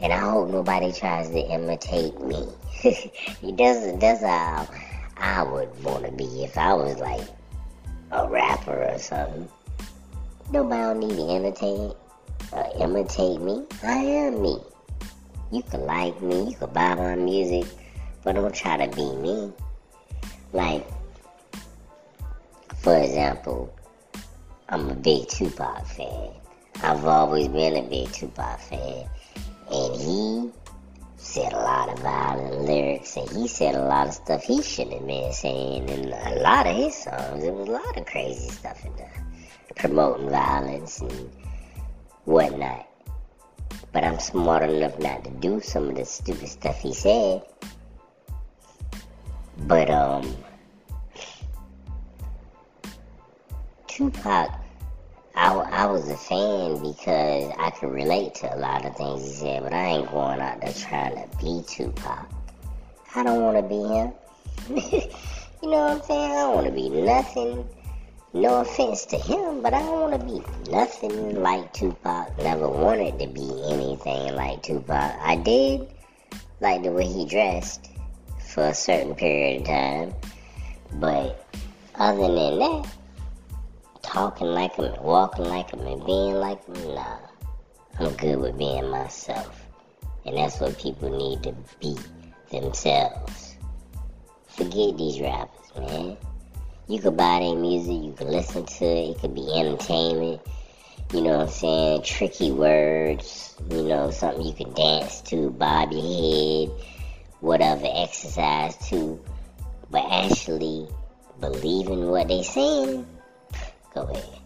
And 0.00 0.14
I 0.14 0.18
hope 0.18 0.48
nobody 0.48 0.92
tries 0.92 1.28
to 1.28 1.38
imitate 1.38 2.18
me. 2.20 2.48
that's, 2.82 3.92
that's 4.00 4.22
how 4.22 4.66
I 5.18 5.42
would 5.42 5.84
want 5.84 6.06
to 6.06 6.12
be 6.12 6.42
if 6.42 6.56
I 6.56 6.72
was 6.72 6.98
like 6.98 7.28
a 8.12 8.26
rapper 8.26 8.82
or 8.82 8.98
something. 8.98 9.46
Nobody 10.50 10.80
don't 10.80 11.00
need 11.00 11.16
to 11.16 11.28
imitate 11.28 11.96
or 12.52 12.66
imitate 12.80 13.42
me. 13.42 13.66
I 13.82 13.96
am 13.96 14.40
me. 14.40 14.58
You 15.52 15.62
can 15.62 15.84
like 15.84 16.22
me, 16.22 16.50
you 16.50 16.56
can 16.56 16.72
buy 16.72 16.94
my 16.94 17.14
music, 17.16 17.66
but 18.24 18.36
don't 18.36 18.54
try 18.54 18.86
to 18.86 18.96
be 18.96 19.16
me. 19.16 19.52
Like, 20.52 20.86
For 22.76 22.96
example, 22.96 23.74
I'm 24.70 24.88
a 24.88 24.94
big 24.94 25.28
Tupac 25.28 25.86
fan. 25.86 26.39
I've 26.82 27.04
always 27.04 27.48
been 27.48 27.76
a 27.76 27.82
big 27.82 28.10
Tupac 28.10 28.58
fan. 28.60 29.06
And 29.70 29.94
he 29.96 30.50
said 31.18 31.52
a 31.52 31.58
lot 31.58 31.90
of 31.90 31.98
violent 31.98 32.62
lyrics 32.62 33.16
and 33.16 33.28
he 33.28 33.46
said 33.46 33.74
a 33.74 33.84
lot 33.84 34.08
of 34.08 34.14
stuff 34.14 34.42
he 34.42 34.62
shouldn't 34.62 34.94
have 34.94 35.06
been 35.06 35.32
saying 35.32 35.88
in 35.90 36.10
a 36.10 36.36
lot 36.36 36.66
of 36.66 36.74
his 36.74 36.96
songs. 36.96 37.42
There 37.42 37.52
was 37.52 37.68
a 37.68 37.72
lot 37.72 37.96
of 37.98 38.06
crazy 38.06 38.48
stuff 38.48 38.82
in 38.86 38.96
there. 38.96 39.12
Promoting 39.76 40.30
violence 40.30 41.00
and 41.00 41.30
whatnot. 42.24 42.86
But 43.92 44.04
I'm 44.04 44.18
smart 44.18 44.62
enough 44.68 44.98
not 44.98 45.24
to 45.24 45.30
do 45.30 45.60
some 45.60 45.90
of 45.90 45.96
the 45.96 46.06
stupid 46.06 46.48
stuff 46.48 46.80
he 46.80 46.94
said. 46.94 47.42
But 49.58 49.90
um 49.90 50.34
Tupac 53.86 54.59
I, 55.34 55.54
I 55.54 55.86
was 55.86 56.08
a 56.10 56.16
fan 56.16 56.82
because 56.82 57.52
I 57.58 57.70
could 57.70 57.92
relate 57.92 58.34
to 58.36 58.54
a 58.54 58.58
lot 58.58 58.84
of 58.84 58.96
things 58.96 59.22
he 59.22 59.32
said, 59.34 59.62
but 59.62 59.72
I 59.72 59.86
ain't 59.86 60.10
going 60.10 60.40
out 60.40 60.60
there 60.60 60.72
trying 60.72 61.14
to 61.14 61.36
be 61.38 61.62
Tupac. 61.66 62.28
I 63.14 63.22
don't 63.22 63.42
want 63.42 63.56
to 63.56 63.62
be 63.62 63.76
him. 63.76 64.12
you 65.62 65.70
know 65.70 65.78
what 65.78 65.90
I'm 65.92 66.02
saying? 66.02 66.30
I 66.30 66.34
don't 66.34 66.54
want 66.54 66.66
to 66.66 66.72
be 66.72 66.88
nothing. 66.88 67.68
No 68.32 68.60
offense 68.60 69.06
to 69.06 69.16
him, 69.16 69.60
but 69.60 69.74
I 69.74 69.80
don't 69.80 70.00
want 70.00 70.20
to 70.20 70.26
be 70.26 70.70
nothing 70.70 71.42
like 71.42 71.72
Tupac. 71.72 72.38
Never 72.38 72.68
wanted 72.68 73.18
to 73.18 73.26
be 73.26 73.50
anything 73.68 74.34
like 74.36 74.62
Tupac. 74.62 75.16
I 75.20 75.36
did 75.36 75.88
like 76.60 76.82
the 76.82 76.92
way 76.92 77.06
he 77.06 77.26
dressed 77.26 77.90
for 78.54 78.68
a 78.68 78.74
certain 78.74 79.14
period 79.14 79.62
of 79.62 79.66
time, 79.66 80.14
but 80.94 81.44
other 81.96 82.22
than 82.22 82.58
that, 82.58 82.86
talking 84.10 84.48
like 84.48 84.74
him 84.74 84.86
and 84.86 85.02
walking 85.02 85.44
like 85.44 85.70
him 85.70 85.86
and 85.86 86.04
being 86.04 86.34
like 86.34 86.64
him, 86.66 86.94
nah. 86.94 87.18
I'm 88.00 88.12
good 88.14 88.40
with 88.40 88.58
being 88.58 88.90
myself. 88.90 89.64
And 90.26 90.36
that's 90.36 90.58
what 90.58 90.76
people 90.78 91.16
need 91.16 91.44
to 91.44 91.54
be 91.80 91.96
themselves. 92.50 93.54
Forget 94.48 94.98
these 94.98 95.20
rappers, 95.20 95.72
man. 95.78 96.16
You 96.88 96.98
could 96.98 97.16
buy 97.16 97.38
their 97.38 97.54
music, 97.54 98.02
you 98.02 98.12
could 98.12 98.26
listen 98.26 98.66
to 98.66 98.84
it, 98.84 99.10
it 99.10 99.20
could 99.20 99.34
be 99.34 99.48
entertainment. 99.54 100.40
You 101.12 101.20
know 101.22 101.38
what 101.38 101.42
I'm 101.42 101.48
saying? 101.48 102.02
Tricky 102.02 102.50
words, 102.50 103.54
you 103.70 103.84
know, 103.84 104.10
something 104.10 104.44
you 104.44 104.54
can 104.54 104.72
dance 104.74 105.20
to, 105.22 105.50
bob 105.50 105.92
your 105.92 106.02
head, 106.02 106.84
whatever, 107.38 107.86
exercise 107.86 108.76
to. 108.88 109.20
But 109.88 110.04
actually 110.10 110.88
believing 111.40 112.08
what 112.08 112.26
they 112.26 112.42
saying, 112.42 113.06
Go 113.94 114.02
ahead. 114.02 114.40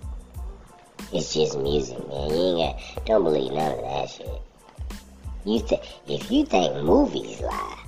It's 1.12 1.34
just 1.34 1.58
music, 1.58 1.98
man. 2.08 2.30
You 2.30 2.36
ain't 2.36 2.78
got. 2.78 3.06
Don't 3.06 3.24
believe 3.24 3.52
none 3.52 3.72
of 3.72 3.80
that 3.80 4.10
shit. 4.10 4.42
You 5.44 5.60
th- 5.60 5.82
if 6.08 6.30
you 6.30 6.46
think 6.46 6.82
movies 6.82 7.40
lie, 7.40 7.78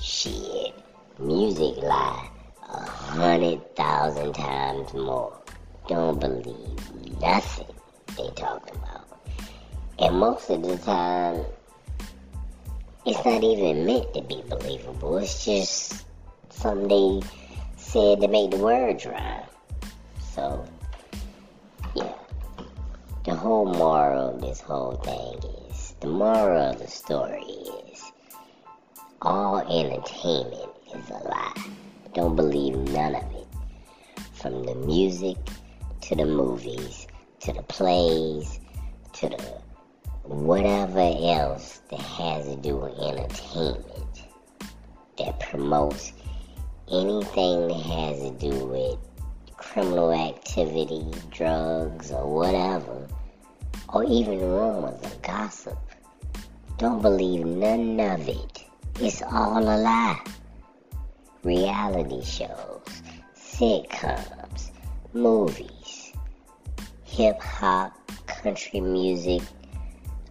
shit, 0.00 0.74
music 1.18 1.76
lie 1.82 2.30
a 2.66 2.80
hundred 2.80 3.76
thousand 3.76 4.32
times 4.32 4.94
more. 4.94 5.38
Don't 5.88 6.18
believe 6.18 7.20
nothing 7.20 7.66
they 8.16 8.30
talk 8.30 8.70
about. 8.74 9.20
And 9.98 10.16
most 10.16 10.48
of 10.48 10.62
the 10.62 10.78
time, 10.78 11.44
it's 13.04 13.24
not 13.24 13.44
even 13.44 13.84
meant 13.84 14.14
to 14.14 14.22
be 14.22 14.42
believable. 14.48 15.18
It's 15.18 15.44
just 15.44 16.06
something 16.50 16.88
they 16.88 17.26
said 17.76 18.20
to 18.20 18.28
make 18.28 18.50
the 18.50 18.58
words 18.58 19.04
rhyme. 19.04 19.44
So 20.34 20.64
whole 23.38 23.66
moral 23.66 24.30
of 24.30 24.40
this 24.40 24.60
whole 24.60 24.96
thing 24.96 25.38
is 25.70 25.94
the 26.00 26.08
moral 26.08 26.72
of 26.72 26.78
the 26.80 26.88
story 26.88 27.44
is 27.92 28.10
all 29.22 29.58
entertainment 29.58 30.70
is 30.92 31.10
a 31.10 31.18
lie. 31.28 31.54
Don't 32.14 32.34
believe 32.34 32.74
none 32.74 33.14
of 33.14 33.22
it. 33.32 33.46
From 34.32 34.64
the 34.64 34.74
music 34.74 35.36
to 36.00 36.16
the 36.16 36.26
movies 36.26 37.06
to 37.40 37.52
the 37.52 37.62
plays 37.62 38.58
to 39.12 39.28
the 39.28 39.42
whatever 40.24 40.98
else 40.98 41.80
that 41.90 42.00
has 42.00 42.44
to 42.46 42.56
do 42.56 42.76
with 42.76 42.98
entertainment 42.98 44.24
that 45.16 45.38
promotes 45.38 46.12
anything 46.90 47.68
that 47.68 47.82
has 47.86 48.20
to 48.20 48.30
do 48.32 48.66
with 48.66 48.98
criminal 49.56 50.12
activity, 50.12 51.06
drugs, 51.30 52.10
or 52.10 52.26
whatever, 52.26 53.06
or 53.88 54.04
even 54.04 54.40
rumors 54.40 55.00
or 55.02 55.16
gossip. 55.22 55.78
Don't 56.78 57.02
believe 57.02 57.44
none 57.44 57.98
of 58.00 58.28
it. 58.28 58.64
It's 59.00 59.22
all 59.22 59.62
a 59.62 59.76
lie. 59.76 60.20
Reality 61.42 62.22
shows, 62.24 63.02
sitcoms, 63.36 64.70
movies, 65.12 66.12
hip 67.04 67.40
hop, 67.40 67.92
country 68.26 68.80
music, 68.80 69.42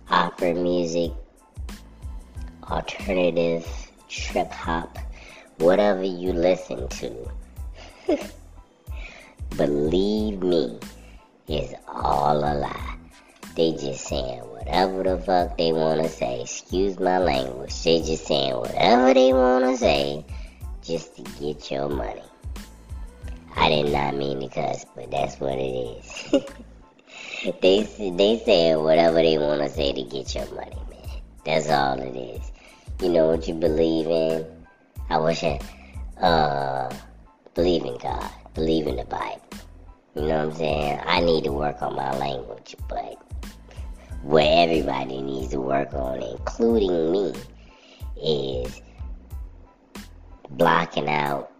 opera 0.09 0.53
music, 0.53 1.11
alternative, 2.69 3.65
trip 4.07 4.51
hop, 4.51 4.97
whatever 5.57 6.03
you 6.03 6.31
listen 6.33 6.87
to. 6.87 7.29
believe 9.57 10.41
me, 10.41 10.79
it's 11.47 11.73
all 11.87 12.37
a 12.37 12.53
lie. 12.53 12.86
They 13.57 13.71
just 13.71 14.05
saying 14.05 14.41
whatever 14.51 15.01
the 15.01 15.17
fuck 15.17 15.57
they 15.57 15.73
want 15.73 16.03
to 16.03 16.09
say. 16.09 16.41
Excuse 16.41 16.99
my 16.99 17.17
language. 17.17 17.81
They 17.81 18.03
just 18.03 18.27
saying 18.27 18.55
whatever 18.55 19.15
they 19.15 19.33
want 19.33 19.65
to 19.65 19.75
say 19.77 20.23
just 20.83 21.15
to 21.15 21.23
get 21.41 21.71
your 21.71 21.89
money. 21.89 22.21
I 23.55 23.69
did 23.69 23.91
not 23.91 24.15
mean 24.15 24.41
to 24.41 24.47
cuss, 24.47 24.85
but 24.95 25.09
that's 25.09 25.39
what 25.39 25.57
it 25.57 25.63
is. 25.63 26.43
they 27.61 27.81
they 28.11 28.39
saying 28.45 28.83
whatever 28.83 29.15
they 29.15 29.39
want 29.39 29.63
to 29.63 29.69
say 29.69 29.91
to 29.91 30.03
get 30.03 30.35
your 30.35 30.45
money, 30.53 30.77
man. 30.91 31.21
That's 31.43 31.67
all 31.67 31.99
it 31.99 32.15
is. 32.15 32.51
You 33.01 33.09
know 33.09 33.25
what 33.25 33.47
you 33.47 33.55
believe 33.55 34.05
in? 34.05 34.45
I 35.09 35.17
wish 35.17 35.43
I 35.43 35.59
uh 36.21 36.93
believe 37.55 37.85
in 37.85 37.97
God 37.97 38.29
believe 38.53 38.85
in 38.85 38.97
the 38.97 39.05
Bible. 39.05 39.41
You 40.15 40.23
know 40.23 40.45
what 40.45 40.53
I'm 40.53 40.55
saying? 40.55 40.99
I 41.05 41.21
need 41.21 41.43
to 41.45 41.51
work 41.51 41.81
on 41.81 41.95
my 41.95 42.15
language, 42.17 42.75
but 42.87 43.17
what 44.23 44.45
everybody 44.45 45.21
needs 45.21 45.49
to 45.49 45.61
work 45.61 45.93
on, 45.93 46.21
including 46.21 47.11
me, 47.11 47.33
is 48.21 48.81
blocking 50.49 51.09
out 51.09 51.51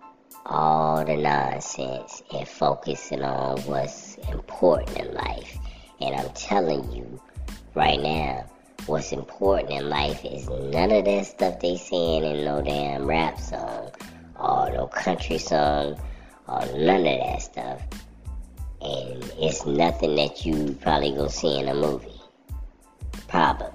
all 0.45 1.03
the 1.03 1.15
nonsense 1.15 2.23
and 2.33 2.47
focusing 2.47 3.21
on 3.21 3.59
what's 3.61 4.15
important 4.31 4.97
in 4.97 5.13
life. 5.13 5.57
And 5.99 6.15
I'm 6.15 6.29
telling 6.29 6.91
you 6.91 7.21
right 7.75 7.99
now, 7.99 8.45
what's 8.85 9.11
important 9.11 9.71
in 9.71 9.89
life 9.89 10.23
is 10.23 10.47
none 10.49 10.91
of 10.91 11.05
that 11.05 11.25
stuff 11.25 11.59
they 11.59 11.77
saying 11.77 12.23
in 12.23 12.45
no 12.45 12.61
damn 12.61 13.05
rap 13.05 13.39
song 13.39 13.91
or 14.39 14.71
no 14.71 14.87
country 14.87 15.37
song 15.37 15.99
or 16.47 16.65
none 16.77 17.05
of 17.05 17.19
that 17.19 17.41
stuff. 17.41 17.81
And 18.81 19.23
it's 19.39 19.65
nothing 19.65 20.15
that 20.15 20.45
you 20.45 20.77
probably 20.81 21.11
go 21.11 21.27
see 21.27 21.59
in 21.59 21.67
a 21.67 21.73
movie. 21.73 22.16
Probably. 23.27 23.73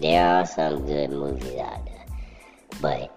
There 0.00 0.26
are 0.26 0.46
some 0.46 0.86
good 0.86 1.10
movies 1.10 1.58
out 1.58 1.84
there. 1.86 2.06
But 2.80 3.16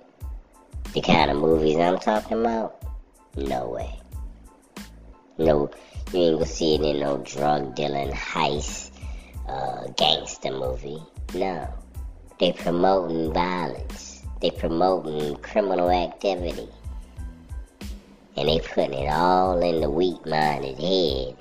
the 0.93 1.01
kind 1.01 1.31
of 1.31 1.37
movies 1.37 1.77
I'm 1.77 1.97
talking 1.97 2.39
about, 2.39 2.81
no 3.35 3.69
way. 3.69 3.99
No, 5.37 5.69
you 6.13 6.19
ain't 6.19 6.39
gonna 6.39 6.45
see 6.45 6.75
it 6.75 6.81
in 6.81 6.99
no 6.99 7.17
drug 7.17 7.75
dealing, 7.75 8.11
heist, 8.11 8.91
uh, 9.47 9.87
gangster 9.97 10.51
movie. 10.51 11.01
No. 11.33 11.67
They 12.39 12.51
promoting 12.51 13.33
violence. 13.33 14.23
They 14.41 14.51
promoting 14.51 15.35
criminal 15.37 15.89
activity 15.89 16.69
and 18.37 18.47
they 18.47 18.59
putting 18.59 18.93
it 18.93 19.09
all 19.09 19.59
in 19.61 19.81
the 19.81 19.89
weak-minded 19.89 20.77
head, 20.77 21.35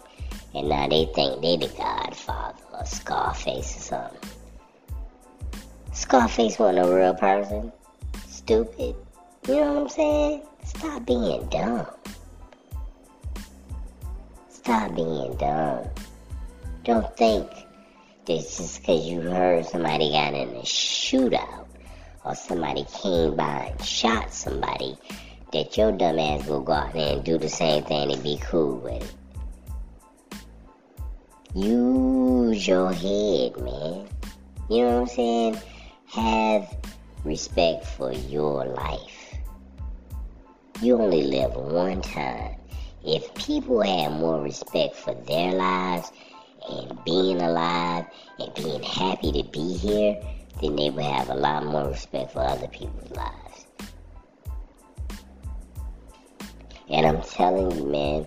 and 0.55 0.69
now 0.69 0.89
they 0.89 1.05
think 1.15 1.43
they 1.43 1.57
the 1.59 1.69
Godfather 1.77 2.57
or 2.79 2.85
Scarface 2.85 3.77
or 3.77 3.81
something. 3.81 4.31
Scarface 5.93 6.59
wasn't 6.59 6.87
a 6.87 6.95
real 6.95 7.15
person. 7.15 7.73
Stupid. 8.29 8.95
You 9.49 9.55
know 9.55 9.73
what 9.73 9.83
I'm 9.83 9.89
saying? 9.89 10.43
Stop 10.65 11.07
being 11.07 11.47
dumb. 11.49 11.87
Stop 14.51 14.95
being 14.95 15.37
dumb. 15.37 15.89
Don't 16.85 17.17
think 17.17 17.49
that 18.27 18.39
just 18.39 18.81
because 18.81 19.07
you 19.07 19.21
heard 19.21 19.65
somebody 19.67 20.11
got 20.11 20.35
in 20.35 20.49
a 20.51 20.62
shootout 20.62 21.67
or 22.25 22.35
somebody 22.35 22.85
came 23.03 23.37
by 23.37 23.73
and 23.73 23.85
shot 23.85 24.35
somebody 24.35 24.99
that 25.53 25.77
your 25.77 25.93
dumb 25.93 26.19
ass 26.19 26.47
will 26.47 26.61
go 26.61 26.73
out 26.73 26.93
there 26.93 27.15
and 27.15 27.25
do 27.25 27.39
the 27.39 27.49
same 27.49 27.85
thing 27.85 28.12
and 28.12 28.23
be 28.23 28.39
cool 28.43 28.79
with 28.79 29.03
it. 29.03 29.15
Use 32.57 32.69
your 32.69 32.90
head, 32.90 33.61
man. 33.61 34.09
You 34.71 34.85
know 34.85 35.01
what 35.01 35.01
I'm 35.01 35.07
saying? 35.09 35.59
Have 36.07 36.75
respect 37.23 37.85
for 37.85 38.14
your 38.14 38.64
life. 38.64 39.35
You 40.81 40.99
only 40.99 41.25
live 41.25 41.55
one 41.55 42.01
time. 42.01 42.57
If 43.05 43.35
people 43.35 43.83
had 43.83 44.12
more 44.12 44.40
respect 44.40 44.97
for 44.97 45.12
their 45.27 45.53
lives 45.53 46.11
and 46.71 46.99
being 47.05 47.42
alive 47.42 48.07
and 48.38 48.55
being 48.55 48.83
happy 48.83 49.33
to 49.33 49.47
be 49.51 49.77
here, 49.77 50.16
then 50.62 50.77
they 50.77 50.88
would 50.88 51.05
have 51.05 51.29
a 51.29 51.35
lot 51.35 51.66
more 51.66 51.88
respect 51.88 52.33
for 52.33 52.40
other 52.40 52.69
people's 52.69 53.11
lives. 53.11 53.66
And 56.88 57.07
I'm 57.07 57.21
telling 57.21 57.71
you, 57.73 57.85
man, 57.85 58.27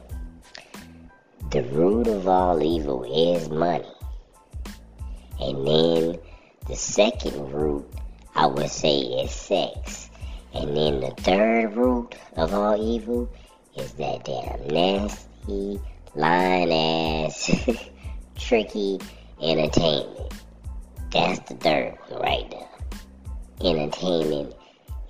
the 1.50 1.64
root 1.64 2.06
of 2.06 2.28
all 2.28 2.62
evil 2.62 3.04
is 3.12 3.50
money. 3.50 3.88
And 5.40 5.68
then 5.68 6.20
the 6.68 6.76
second 6.76 7.52
root, 7.52 7.86
I 8.36 8.46
would 8.46 8.70
say, 8.70 9.00
is 9.00 9.32
sex. 9.32 10.10
And 10.54 10.76
then 10.76 11.00
the 11.00 11.14
third 11.18 11.76
root 11.76 12.16
of 12.36 12.54
all 12.54 12.76
evil 12.82 13.30
is 13.76 13.94
that 13.94 14.26
damn 14.26 14.68
nasty, 14.68 15.80
lying 16.16 16.74
ass, 17.26 17.50
tricky 18.38 19.00
entertainment. 19.42 20.34
That's 21.12 21.40
the 21.50 21.56
third 21.56 21.98
one 22.08 22.22
right 22.22 22.52
there. 22.52 23.72
Entertainment 23.72 24.56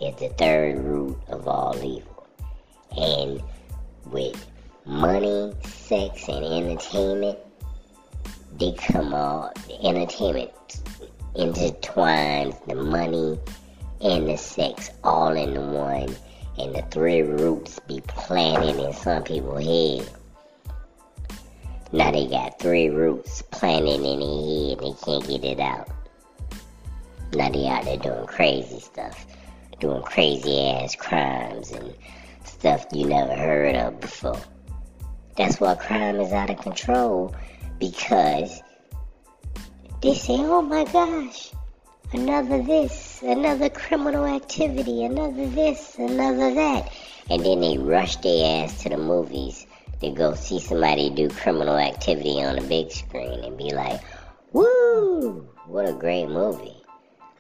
is 0.02 0.16
the 0.20 0.30
third 0.38 0.80
root 0.80 1.18
of 1.28 1.48
all 1.48 1.76
evil. 1.78 2.28
And 2.98 3.42
with 4.06 4.46
money, 4.86 5.54
sex, 5.64 6.28
and 6.28 6.46
entertainment, 6.46 7.40
they 8.58 8.74
come 8.74 9.14
all, 9.14 9.52
the 9.68 9.88
entertainment 9.88 10.52
intertwines 11.36 12.66
the 12.68 12.76
money 12.76 13.40
and 14.02 14.28
the 14.28 14.38
sex 14.38 14.90
all 15.04 15.36
into 15.36 15.62
one, 15.62 16.16
and 16.58 16.76
the 16.76 16.82
three 16.92 17.22
roots 17.22 17.80
be 17.88 18.02
planted 18.02 18.76
in 18.78 18.94
some 18.94 19.24
people's 19.24 19.64
head. 19.64 20.10
Now 21.92 22.12
they 22.12 22.28
got 22.28 22.60
three 22.60 22.90
roots 22.90 23.42
planted 23.42 24.02
in 24.02 24.20
their 24.20 24.70
head, 24.70 24.80
they 24.80 24.94
can't 25.04 25.28
get 25.28 25.44
it 25.44 25.60
out. 25.60 25.90
Now 27.34 27.50
they 27.50 27.68
out 27.68 27.86
there 27.86 27.98
doing 27.98 28.26
crazy 28.26 28.80
stuff, 28.80 29.26
doing 29.80 30.02
crazy 30.04 30.60
ass 30.72 30.96
crimes 30.96 31.72
and 31.72 31.94
stuff 32.44 32.86
you 32.92 33.06
never 33.06 33.36
heard 33.36 33.76
of 33.76 34.00
before. 34.00 34.40
That's 35.38 35.60
why 35.60 35.76
crime 35.76 36.20
is 36.20 36.34
out 36.34 36.50
of 36.50 36.60
control 36.60 37.34
because 37.80 38.62
they 40.02 40.14
say, 40.14 40.36
oh 40.38 40.62
my 40.62 40.86
gosh, 40.86 41.52
another 42.14 42.62
this, 42.62 43.22
another 43.24 43.70
criminal 43.70 44.26
activity, 44.26 45.06
another 45.06 45.48
this, 45.48 45.96
another 45.98 46.54
that. 46.54 46.92
And 47.30 47.46
then 47.46 47.62
they 47.62 47.78
rush 47.78 48.18
their 48.18 48.64
ass 48.64 48.84
to 48.84 48.90
the 48.90 48.98
movies 48.98 49.66
to 50.02 50.12
go 50.12 50.34
see 50.34 50.60
somebody 50.60 51.10
do 51.10 51.30
criminal 51.30 51.78
activity 51.78 52.42
on 52.44 52.58
a 52.58 52.62
big 52.62 52.92
screen 52.92 53.44
and 53.44 53.58
be 53.58 53.72
like, 53.74 54.02
woo, 54.54 55.48
what 55.66 55.88
a 55.88 55.94
great 55.94 56.28
movie. 56.28 56.76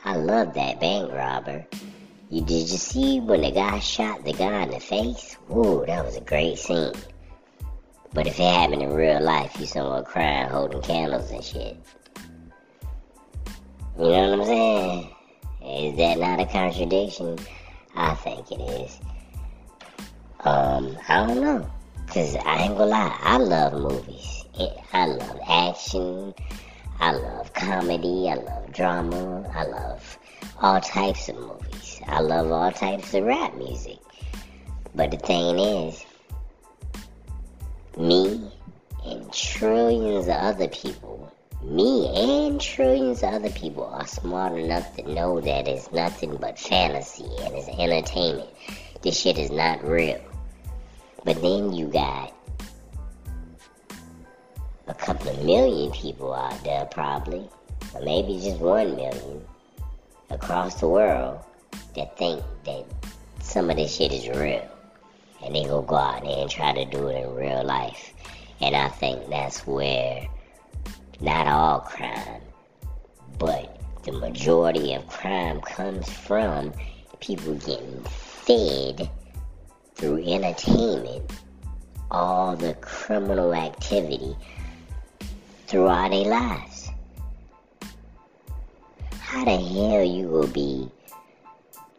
I 0.03 0.15
love 0.15 0.53
that 0.53 0.79
bank 0.79 1.11
robber. 1.11 1.65
You 2.29 2.41
did 2.41 2.69
you 2.69 2.77
see 2.77 3.19
when 3.19 3.41
the 3.41 3.51
guy 3.51 3.79
shot 3.79 4.23
the 4.23 4.33
guy 4.33 4.63
in 4.63 4.71
the 4.71 4.79
face? 4.79 5.37
Woo, 5.47 5.85
that 5.85 6.05
was 6.05 6.15
a 6.15 6.21
great 6.21 6.59
scene. 6.59 6.93
But 8.13 8.27
if 8.27 8.39
it 8.39 8.43
happened 8.43 8.81
in 8.81 8.93
real 8.93 9.21
life, 9.21 9.59
you 9.59 9.65
somewhere 9.65 10.03
crying, 10.03 10.49
holding 10.49 10.81
candles 10.81 11.29
and 11.31 11.43
shit. 11.43 11.77
You 13.97 14.05
know 14.05 14.29
what 14.31 14.39
I'm 14.39 14.45
saying? 14.45 15.09
Is 15.61 15.97
that 15.97 16.17
not 16.17 16.39
a 16.39 16.45
contradiction? 16.45 17.37
I 17.95 18.15
think 18.15 18.51
it 18.51 18.61
is. 18.61 18.99
Um, 20.41 20.97
I 21.07 21.25
don't 21.25 21.41
know. 21.41 21.69
Cause 22.07 22.35
I 22.37 22.63
ain't 22.63 22.77
gonna 22.77 22.89
lie, 22.89 23.19
I 23.21 23.37
love 23.37 23.73
movies. 23.73 24.45
I 24.93 25.05
love 25.05 25.39
action. 25.47 26.33
I 26.99 27.11
love 27.11 27.53
comedy. 27.53 28.29
I 28.29 28.35
love 28.35 28.71
drama. 28.73 29.47
I 29.53 29.65
love 29.65 30.17
all 30.59 30.81
types 30.81 31.29
of 31.29 31.35
movies. 31.35 32.01
I 32.07 32.19
love 32.21 32.51
all 32.51 32.71
types 32.71 33.13
of 33.13 33.23
rap 33.25 33.55
music. 33.55 33.99
But 34.95 35.11
the 35.11 35.17
thing 35.17 35.59
is, 35.59 36.03
me 37.99 38.49
and 39.05 39.33
trillions 39.33 40.27
of 40.27 40.35
other 40.35 40.69
people, 40.69 41.29
me 41.61 42.07
and 42.47 42.61
trillions 42.61 43.21
of 43.23 43.33
other 43.33 43.49
people 43.49 43.83
are 43.83 44.07
smart 44.07 44.57
enough 44.57 44.95
to 44.95 45.13
know 45.13 45.41
that 45.41 45.67
it's 45.67 45.91
nothing 45.91 46.37
but 46.37 46.57
fantasy 46.57 47.25
and 47.41 47.53
it's 47.53 47.67
entertainment. 47.67 48.47
This 49.01 49.19
shit 49.19 49.37
is 49.37 49.51
not 49.51 49.83
real. 49.83 50.21
But 51.25 51.41
then 51.41 51.73
you 51.73 51.87
got 51.87 52.33
a 54.87 54.93
couple 54.93 55.31
of 55.31 55.43
million 55.43 55.91
people 55.91 56.33
out 56.33 56.63
there, 56.63 56.85
probably, 56.85 57.49
or 57.93 58.01
maybe 58.01 58.39
just 58.39 58.61
one 58.61 58.95
million 58.95 59.45
across 60.29 60.79
the 60.79 60.87
world 60.87 61.43
that 61.97 62.17
think 62.17 62.41
that 62.63 62.85
some 63.41 63.69
of 63.69 63.75
this 63.75 63.93
shit 63.93 64.13
is 64.13 64.29
real. 64.29 64.78
And 65.43 65.55
they 65.55 65.63
go 65.63 65.81
go 65.81 65.95
out 65.95 66.23
there 66.23 66.41
and 66.41 66.49
try 66.49 66.73
to 66.73 66.85
do 66.85 67.07
it 67.07 67.23
in 67.23 67.33
real 67.35 67.63
life. 67.63 68.13
And 68.61 68.75
I 68.75 68.89
think 68.89 69.29
that's 69.29 69.65
where 69.65 70.27
not 71.21 71.47
all 71.47 71.79
crime, 71.79 72.41
but 73.37 73.79
the 74.03 74.11
majority 74.11 74.93
of 74.93 75.07
crime 75.07 75.61
comes 75.61 76.09
from 76.09 76.73
people 77.19 77.55
getting 77.55 78.03
fed 78.03 79.09
through 79.95 80.23
entertainment 80.23 81.31
all 82.11 82.55
the 82.55 82.73
criminal 82.75 83.53
activity 83.53 84.35
throughout 85.67 86.11
their 86.11 86.25
lives. 86.25 86.89
How 89.19 89.45
the 89.45 89.57
hell 89.57 90.03
you 90.03 90.27
will 90.27 90.47
be 90.47 90.89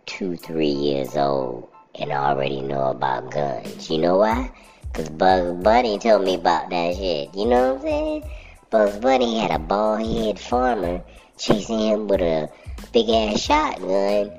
two, 0.07 0.37
three 0.37 0.67
years 0.67 1.17
old 1.17 1.69
and 2.01 2.13
already 2.13 2.63
know 2.63 2.91
about 2.91 3.31
guns? 3.31 3.91
You 3.91 3.99
know 3.99 4.17
why? 4.17 4.51
Cause 4.93 5.09
Bugs 5.11 5.63
Bunny 5.63 5.99
told 5.99 6.25
me 6.25 6.35
about 6.35 6.71
that 6.71 6.97
shit. 6.97 7.35
You 7.35 7.47
know 7.47 7.75
what 7.75 7.77
I'm 7.77 7.83
saying? 7.83 8.31
Bugs 8.71 8.99
Bunny 8.99 9.39
had 9.39 9.53
a 9.53 9.59
bald 9.59 10.01
head 10.01 10.39
farmer 10.41 11.03
chasing 11.39 11.79
him 11.79 12.09
with 12.09 12.21
a 12.21 12.49
big 12.93 13.09
ass 13.09 13.41
shotgun 13.41 14.33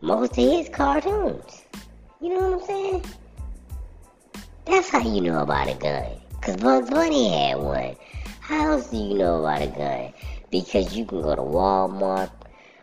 most 0.00 0.32
of 0.32 0.36
his 0.36 0.68
cartoons. 0.68 1.62
You 2.20 2.30
know 2.30 2.50
what 2.50 2.60
I'm 2.60 2.66
saying? 2.66 3.04
That's 4.66 4.88
how 4.88 5.00
you 5.00 5.20
know 5.20 5.40
about 5.40 5.68
a 5.68 5.74
gun. 5.74 6.06
Because 6.32 6.56
Bugs 6.56 6.90
Bunny 6.90 7.30
had 7.30 7.58
one. 7.58 7.96
How 8.40 8.72
else 8.72 8.90
do 8.90 8.96
you 8.96 9.14
know 9.14 9.40
about 9.40 9.62
a 9.62 9.66
gun? 9.66 10.12
Because 10.50 10.96
you 10.96 11.04
can 11.04 11.22
go 11.22 11.34
to 11.34 11.42
Walmart, 11.42 12.30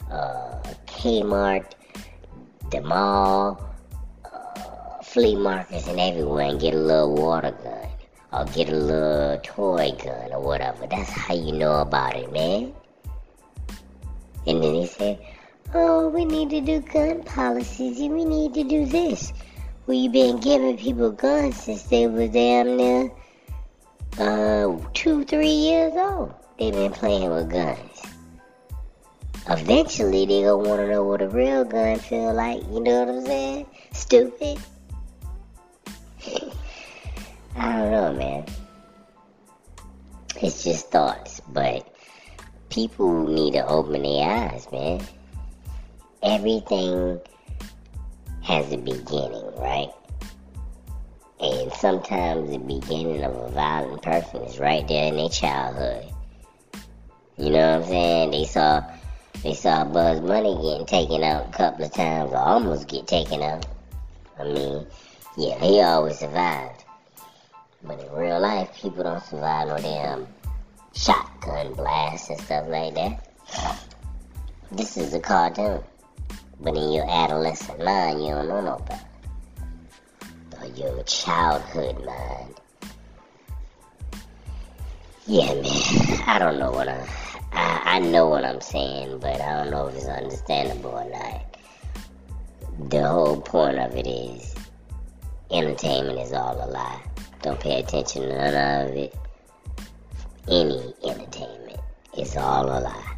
uh, 0.09 0.61
Kmart, 0.87 1.71
the 2.71 2.81
mall, 2.81 3.70
flea 5.11 5.35
markets, 5.35 5.87
and 5.87 5.99
everywhere 5.99 6.49
and 6.49 6.59
get 6.59 6.73
a 6.73 6.79
little 6.79 7.13
water 7.13 7.51
gun. 7.51 7.87
Or 8.33 8.45
get 8.45 8.69
a 8.69 8.75
little 8.75 9.37
toy 9.43 9.91
gun 10.01 10.31
or 10.31 10.41
whatever. 10.41 10.87
That's 10.87 11.09
how 11.09 11.33
you 11.33 11.51
know 11.51 11.81
about 11.81 12.15
it, 12.15 12.31
man. 12.31 12.73
And 14.47 14.63
then 14.63 14.73
he 14.73 14.87
said, 14.87 15.19
oh, 15.73 16.07
we 16.07 16.23
need 16.23 16.49
to 16.51 16.61
do 16.61 16.79
gun 16.79 17.23
policies 17.23 17.99
and 17.99 18.13
we 18.13 18.23
need 18.23 18.53
to 18.53 18.63
do 18.63 18.85
this. 18.85 19.33
We've 19.85 20.11
been 20.11 20.39
giving 20.39 20.77
people 20.77 21.11
guns 21.11 21.61
since 21.61 21.83
they 21.83 22.07
were 22.07 22.27
damn 22.27 22.77
near 22.77 23.11
uh, 24.17 24.77
two, 24.93 25.25
three 25.25 25.47
years 25.47 25.93
old. 25.95 26.33
They've 26.57 26.73
been 26.73 26.93
playing 26.93 27.29
with 27.29 27.49
guns. 27.49 28.01
Eventually, 29.49 30.25
they 30.25 30.43
gonna 30.43 30.57
want 30.57 30.79
to 30.81 30.87
know 30.87 31.03
what 31.03 31.21
a 31.21 31.27
real 31.27 31.65
gun 31.65 31.97
feel 31.99 32.33
like. 32.33 32.61
You 32.71 32.79
know 32.79 33.03
what 33.03 33.09
I'm 33.09 33.25
saying? 33.25 33.65
Stupid. 33.91 34.59
I 37.55 37.77
don't 37.77 37.91
know, 37.91 38.13
man. 38.13 38.45
It's 40.41 40.63
just 40.63 40.89
thoughts, 40.89 41.41
but 41.49 41.93
people 42.69 43.27
need 43.27 43.53
to 43.53 43.65
open 43.65 44.03
their 44.03 44.29
eyes, 44.29 44.67
man 44.71 45.01
everything 46.23 47.19
has 48.43 48.71
a 48.71 48.77
beginning, 48.77 49.51
right? 49.57 49.89
And 51.39 51.73
sometimes 51.73 52.51
the 52.51 52.59
beginning 52.59 53.23
of 53.23 53.35
a 53.35 53.49
violent 53.49 54.01
person 54.03 54.41
is 54.43 54.59
right 54.59 54.87
there 54.87 55.07
in 55.07 55.17
their 55.17 55.29
childhood. 55.29 56.05
You 57.37 57.49
know 57.49 57.77
what 57.77 57.83
I'm 57.83 57.89
saying? 57.89 58.31
They 58.31 58.45
saw 58.45 58.83
they 59.41 59.55
saw 59.55 59.83
Bugs 59.85 60.19
Bunny 60.19 60.53
getting 60.61 60.85
taken 60.85 61.23
out 61.23 61.47
a 61.47 61.51
couple 61.51 61.85
of 61.85 61.93
times, 61.93 62.31
or 62.31 62.37
almost 62.37 62.87
get 62.87 63.07
taken 63.07 63.41
out. 63.41 63.65
I 64.37 64.43
mean, 64.43 64.85
yeah, 65.35 65.57
he 65.59 65.81
always 65.81 66.19
survived. 66.19 66.80
But 67.83 67.99
in 67.99 68.11
real 68.13 68.39
life, 68.39 68.73
people 68.75 69.03
don't 69.03 69.23
survive 69.23 69.67
no 69.67 69.77
damn 69.77 70.27
shotgun 70.93 71.73
blasts 71.73 72.29
and 72.29 72.39
stuff 72.39 72.67
like 72.67 72.93
that. 72.95 73.27
This 74.71 74.97
is 74.97 75.13
a 75.13 75.19
cartoon. 75.19 75.81
But 76.59 76.77
in 76.77 76.91
your 76.91 77.09
adolescent 77.09 77.83
mind, 77.83 78.23
you 78.23 78.29
don't 78.29 78.47
know 78.47 78.61
no 78.61 78.77
better. 78.87 79.05
Or 80.61 80.67
your 80.67 81.03
childhood 81.03 82.05
mind. 82.05 82.55
Yeah, 85.25 85.53
man. 85.55 86.23
I 86.27 86.37
don't 86.39 86.59
know 86.59 86.71
what 86.71 86.87
I'm. 86.87 87.07
I, 87.51 87.81
I 87.95 87.99
know 87.99 88.27
what 88.27 88.45
I'm 88.45 88.61
saying, 88.61 89.19
but 89.19 89.41
I 89.41 89.63
don't 89.63 89.71
know 89.71 89.87
if 89.87 89.95
it's 89.95 90.05
understandable 90.05 90.91
or 90.91 91.09
not. 91.09 91.57
The 92.89 93.07
whole 93.07 93.41
point 93.41 93.79
of 93.79 93.95
it 93.95 94.07
is 94.07 94.55
entertainment 95.51 96.19
is 96.19 96.31
all 96.31 96.55
a 96.63 96.69
lie. 96.69 97.01
Don't 97.41 97.59
pay 97.59 97.79
attention 97.79 98.21
to 98.21 98.29
none 98.29 98.89
of 98.89 98.95
it. 98.95 99.15
Any 100.47 100.93
entertainment 101.03 101.79
is 102.17 102.37
all 102.37 102.65
a 102.65 102.79
lie. 102.81 103.10